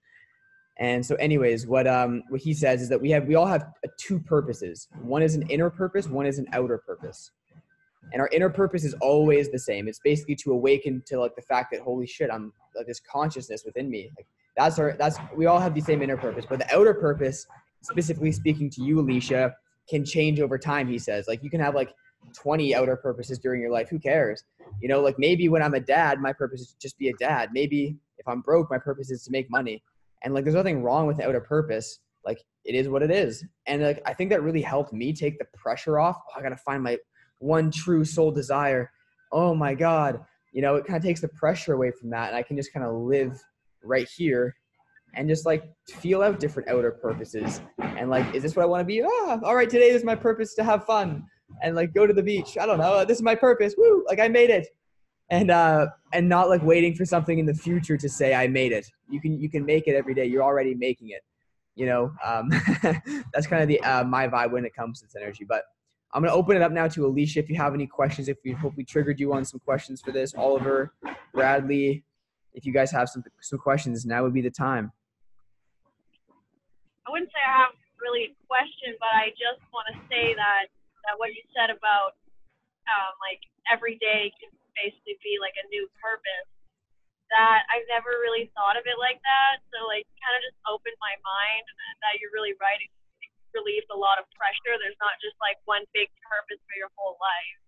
and 0.78 1.04
so 1.04 1.14
anyways 1.16 1.66
what 1.66 1.86
um 1.86 2.22
what 2.28 2.40
he 2.40 2.54
says 2.54 2.82
is 2.82 2.88
that 2.88 3.00
we 3.00 3.10
have 3.10 3.26
we 3.26 3.34
all 3.34 3.46
have 3.46 3.66
two 3.98 4.18
purposes 4.18 4.88
one 5.02 5.22
is 5.22 5.34
an 5.34 5.42
inner 5.48 5.70
purpose 5.70 6.08
one 6.08 6.26
is 6.26 6.38
an 6.38 6.46
outer 6.52 6.78
purpose 6.78 7.30
and 8.12 8.20
our 8.20 8.28
inner 8.28 8.50
purpose 8.50 8.84
is 8.84 8.94
always 8.94 9.50
the 9.50 9.58
same 9.58 9.88
it's 9.88 10.00
basically 10.02 10.34
to 10.34 10.52
awaken 10.52 11.02
to 11.06 11.18
like 11.18 11.34
the 11.36 11.42
fact 11.42 11.70
that 11.72 11.80
holy 11.80 12.06
shit 12.06 12.30
i'm 12.30 12.52
like 12.76 12.86
this 12.86 13.00
consciousness 13.00 13.64
within 13.64 13.88
me 13.90 14.10
like 14.16 14.26
that's 14.56 14.78
our 14.78 14.94
that's 14.98 15.18
we 15.36 15.46
all 15.46 15.58
have 15.58 15.74
the 15.74 15.80
same 15.80 16.02
inner 16.02 16.16
purpose 16.16 16.44
but 16.48 16.58
the 16.58 16.74
outer 16.74 16.94
purpose 16.94 17.46
specifically 17.82 18.32
speaking 18.32 18.68
to 18.70 18.82
you 18.82 19.00
alicia 19.00 19.54
can 19.88 20.04
change 20.04 20.40
over 20.40 20.58
time 20.58 20.88
he 20.88 20.98
says. 20.98 21.26
Like 21.28 21.42
you 21.42 21.50
can 21.50 21.60
have 21.60 21.74
like 21.74 21.94
20 22.34 22.74
outer 22.74 22.96
purposes 22.96 23.38
during 23.38 23.60
your 23.60 23.72
life 23.72 23.88
who 23.88 23.98
cares? 23.98 24.44
You 24.80 24.88
know 24.88 25.00
like 25.00 25.18
maybe 25.18 25.48
when 25.48 25.62
i'm 25.62 25.74
a 25.74 25.80
dad 25.80 26.20
my 26.20 26.32
purpose 26.32 26.60
is 26.60 26.76
just 26.80 26.98
be 26.98 27.08
a 27.08 27.14
dad. 27.14 27.50
Maybe 27.52 27.96
if 28.18 28.26
i'm 28.28 28.40
broke 28.40 28.70
my 28.70 28.78
purpose 28.78 29.10
is 29.10 29.24
to 29.24 29.30
make 29.30 29.50
money. 29.50 29.82
And 30.22 30.34
like 30.34 30.44
there's 30.44 30.56
nothing 30.56 30.82
wrong 30.82 31.06
with 31.06 31.18
the 31.18 31.28
outer 31.28 31.40
purpose. 31.40 31.98
Like 32.24 32.42
it 32.64 32.74
is 32.74 32.88
what 32.88 33.02
it 33.02 33.10
is. 33.10 33.44
And 33.66 33.82
like 33.82 34.02
i 34.06 34.14
think 34.14 34.30
that 34.30 34.42
really 34.42 34.62
helped 34.62 34.92
me 34.92 35.12
take 35.12 35.38
the 35.38 35.46
pressure 35.54 35.98
off. 35.98 36.16
Oh, 36.30 36.38
i 36.38 36.42
gotta 36.42 36.56
find 36.56 36.82
my 36.82 36.98
one 37.38 37.70
true 37.70 38.04
soul 38.04 38.30
desire. 38.30 38.90
Oh 39.32 39.54
my 39.54 39.74
god. 39.74 40.24
You 40.52 40.62
know 40.62 40.76
it 40.76 40.86
kind 40.86 40.96
of 40.96 41.02
takes 41.02 41.20
the 41.20 41.28
pressure 41.28 41.72
away 41.72 41.90
from 41.90 42.10
that 42.10 42.28
and 42.28 42.36
i 42.36 42.42
can 42.42 42.56
just 42.56 42.72
kind 42.72 42.84
of 42.86 42.94
live 42.94 43.42
right 43.84 44.08
here 44.08 44.54
and 45.14 45.28
just 45.28 45.44
like 45.44 45.64
feel 45.88 46.22
out 46.22 46.40
different 46.40 46.68
outer 46.68 46.90
purposes 46.90 47.60
and 47.78 48.08
like 48.08 48.34
is 48.34 48.42
this 48.42 48.56
what 48.56 48.62
i 48.62 48.66
want 48.66 48.80
to 48.80 48.84
be 48.84 49.02
ah 49.02 49.38
all 49.42 49.54
right 49.54 49.70
today 49.70 49.90
is 49.90 50.04
my 50.04 50.14
purpose 50.14 50.54
to 50.54 50.64
have 50.64 50.84
fun 50.84 51.24
and 51.60 51.76
like 51.76 51.92
go 51.92 52.06
to 52.06 52.12
the 52.12 52.22
beach. 52.22 52.56
I 52.58 52.66
don't 52.66 52.78
know. 52.78 53.04
This 53.04 53.18
is 53.18 53.22
my 53.22 53.34
purpose. 53.34 53.74
Woo! 53.76 54.04
Like 54.08 54.20
I 54.20 54.28
made 54.28 54.50
it. 54.50 54.68
And 55.30 55.50
uh 55.50 55.86
and 56.12 56.28
not 56.28 56.48
like 56.48 56.62
waiting 56.62 56.94
for 56.94 57.04
something 57.04 57.38
in 57.38 57.46
the 57.46 57.54
future 57.54 57.96
to 57.96 58.08
say 58.08 58.34
I 58.34 58.48
made 58.48 58.72
it. 58.72 58.86
You 59.08 59.20
can 59.20 59.40
you 59.40 59.48
can 59.48 59.64
make 59.64 59.86
it 59.86 59.94
every 59.94 60.14
day. 60.14 60.26
You're 60.26 60.42
already 60.42 60.74
making 60.74 61.10
it. 61.10 61.22
You 61.74 61.86
know, 61.86 62.12
um, 62.22 62.50
that's 63.32 63.46
kind 63.46 63.62
of 63.62 63.68
the 63.68 63.80
uh, 63.80 64.04
my 64.04 64.28
vibe 64.28 64.52
when 64.52 64.66
it 64.66 64.74
comes 64.74 65.00
to 65.00 65.06
this 65.06 65.16
energy. 65.16 65.46
But 65.48 65.62
I'm 66.12 66.22
gonna 66.22 66.34
open 66.34 66.56
it 66.56 66.62
up 66.62 66.70
now 66.70 66.86
to 66.88 67.06
Alicia. 67.06 67.38
If 67.38 67.48
you 67.48 67.56
have 67.56 67.72
any 67.72 67.86
questions, 67.86 68.28
if 68.28 68.36
we 68.44 68.52
hopefully 68.52 68.84
triggered 68.84 69.18
you 69.18 69.32
on 69.32 69.44
some 69.46 69.58
questions 69.60 70.02
for 70.02 70.12
this, 70.12 70.34
Oliver, 70.34 70.92
Bradley, 71.32 72.04
if 72.54 72.64
you 72.64 72.72
guys 72.72 72.90
have 72.92 73.08
some 73.08 73.24
some 73.40 73.58
questions, 73.58 74.04
now 74.04 74.22
would 74.22 74.34
be 74.36 74.44
the 74.44 74.52
time. 74.52 74.92
I 77.06 77.10
wouldn't 77.10 77.30
say 77.32 77.42
I 77.42 77.66
have 77.66 77.74
really 77.98 78.30
a 78.30 78.34
question, 78.46 78.94
but 79.02 79.10
I 79.10 79.34
just 79.34 79.62
want 79.72 79.90
to 79.92 79.96
say 80.06 80.34
that 80.36 80.68
that 81.08 81.18
what 81.18 81.34
you 81.34 81.42
said 81.50 81.72
about 81.72 82.14
um, 82.86 83.12
like 83.22 83.42
every 83.70 83.98
day 83.98 84.30
can 84.38 84.50
basically 84.74 85.18
be 85.22 85.38
like 85.38 85.54
a 85.58 85.66
new 85.70 85.86
purpose. 85.98 86.48
That 87.32 87.64
I've 87.72 87.88
never 87.88 88.20
really 88.20 88.52
thought 88.52 88.76
of 88.76 88.84
it 88.84 89.00
like 89.00 89.16
that. 89.24 89.64
So 89.72 89.88
like 89.88 90.04
kind 90.20 90.36
of 90.36 90.42
just 90.44 90.58
opened 90.68 90.98
my 91.00 91.16
mind 91.24 91.64
that 92.04 92.20
you're 92.20 92.34
really 92.34 92.52
right. 92.60 92.76
It 92.76 92.92
relieves 93.56 93.88
a 93.88 93.96
lot 93.96 94.20
of 94.20 94.28
pressure. 94.36 94.76
There's 94.76 94.98
not 95.00 95.16
just 95.24 95.40
like 95.40 95.56
one 95.64 95.88
big 95.96 96.12
purpose 96.28 96.60
for 96.68 96.76
your 96.76 96.92
whole 96.92 97.16
life. 97.16 97.60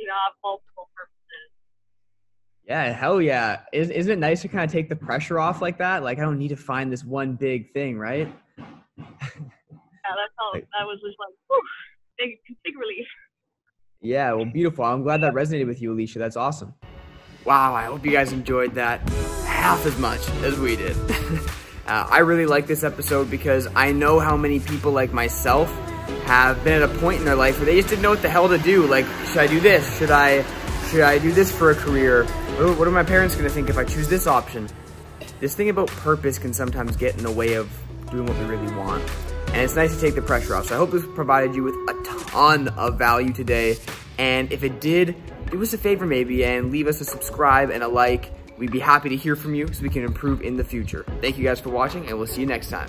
You 0.00 0.08
have 0.08 0.32
multiple 0.40 0.88
purposes. 0.96 1.17
Yeah, 2.64 2.92
hell 2.92 3.22
yeah. 3.22 3.60
Isn't, 3.72 3.94
isn't 3.94 4.12
it 4.12 4.18
nice 4.18 4.42
to 4.42 4.48
kind 4.48 4.64
of 4.64 4.70
take 4.70 4.88
the 4.88 4.96
pressure 4.96 5.38
off 5.38 5.62
like 5.62 5.78
that? 5.78 6.02
Like, 6.02 6.18
I 6.18 6.22
don't 6.22 6.38
need 6.38 6.48
to 6.48 6.56
find 6.56 6.92
this 6.92 7.04
one 7.04 7.34
big 7.34 7.72
thing, 7.72 7.98
right? 7.98 8.30
yeah, 8.58 9.04
that's 9.06 10.36
all. 10.38 10.52
That 10.52 10.84
was 10.84 11.00
just 11.00 11.16
like, 11.18 11.34
whew 11.48 11.60
big, 12.18 12.38
big 12.64 12.76
relief. 12.76 13.06
Yeah, 14.00 14.32
well, 14.34 14.44
beautiful. 14.44 14.84
I'm 14.84 15.02
glad 15.02 15.22
that 15.22 15.32
resonated 15.34 15.66
with 15.66 15.80
you, 15.80 15.92
Alicia. 15.92 16.18
That's 16.18 16.36
awesome. 16.36 16.74
Wow, 17.44 17.74
I 17.74 17.84
hope 17.84 18.04
you 18.04 18.12
guys 18.12 18.32
enjoyed 18.32 18.74
that 18.74 19.08
half 19.46 19.86
as 19.86 19.98
much 19.98 20.28
as 20.42 20.58
we 20.58 20.76
did. 20.76 20.96
uh, 21.86 22.06
I 22.10 22.18
really 22.18 22.46
like 22.46 22.66
this 22.66 22.84
episode 22.84 23.30
because 23.30 23.66
I 23.74 23.92
know 23.92 24.20
how 24.20 24.36
many 24.36 24.60
people 24.60 24.92
like 24.92 25.12
myself 25.12 25.72
have 26.26 26.62
been 26.62 26.82
at 26.82 26.90
a 26.90 26.98
point 26.98 27.20
in 27.20 27.24
their 27.24 27.34
life 27.34 27.56
where 27.56 27.66
they 27.66 27.76
just 27.76 27.88
didn't 27.88 28.02
know 28.02 28.10
what 28.10 28.22
the 28.22 28.28
hell 28.28 28.48
to 28.48 28.58
do. 28.58 28.86
Like, 28.86 29.06
should 29.28 29.38
I 29.38 29.46
do 29.46 29.60
this? 29.60 29.98
Should 29.98 30.10
I, 30.10 30.44
should 30.88 31.00
I 31.00 31.18
do 31.18 31.32
this 31.32 31.50
for 31.56 31.70
a 31.70 31.74
career? 31.74 32.26
What 32.58 32.88
are 32.88 32.90
my 32.90 33.04
parents 33.04 33.36
gonna 33.36 33.48
think 33.48 33.70
if 33.70 33.78
I 33.78 33.84
choose 33.84 34.08
this 34.08 34.26
option? 34.26 34.68
This 35.38 35.54
thing 35.54 35.70
about 35.70 35.86
purpose 35.88 36.38
can 36.38 36.52
sometimes 36.52 36.96
get 36.96 37.16
in 37.16 37.22
the 37.22 37.30
way 37.30 37.54
of 37.54 37.70
doing 38.10 38.26
what 38.26 38.36
we 38.38 38.44
really 38.44 38.74
want 38.74 39.02
and 39.48 39.62
it's 39.62 39.76
nice 39.76 39.94
to 39.94 40.00
take 40.00 40.14
the 40.14 40.22
pressure 40.22 40.54
off. 40.54 40.66
So 40.66 40.74
I 40.74 40.78
hope 40.78 40.90
this 40.90 41.04
provided 41.14 41.54
you 41.54 41.64
with 41.64 41.74
a 41.74 42.02
ton 42.26 42.68
of 42.68 42.98
value 42.98 43.32
today. 43.32 43.76
And 44.18 44.52
if 44.52 44.62
it 44.62 44.80
did, 44.80 45.16
do 45.50 45.62
us 45.62 45.72
a 45.72 45.78
favor 45.78 46.06
maybe 46.06 46.44
and 46.44 46.70
leave 46.70 46.86
us 46.86 47.00
a 47.00 47.04
subscribe 47.04 47.70
and 47.70 47.82
a 47.82 47.88
like. 47.88 48.30
We'd 48.58 48.72
be 48.72 48.78
happy 48.78 49.08
to 49.08 49.16
hear 49.16 49.36
from 49.36 49.54
you 49.54 49.72
so 49.72 49.82
we 49.82 49.88
can 49.88 50.04
improve 50.04 50.42
in 50.42 50.56
the 50.56 50.64
future. 50.64 51.04
Thank 51.20 51.38
you 51.38 51.44
guys 51.44 51.60
for 51.60 51.70
watching 51.70 52.06
and 52.08 52.18
we'll 52.18 52.26
see 52.26 52.40
you 52.40 52.46
next 52.46 52.70
time. 52.70 52.88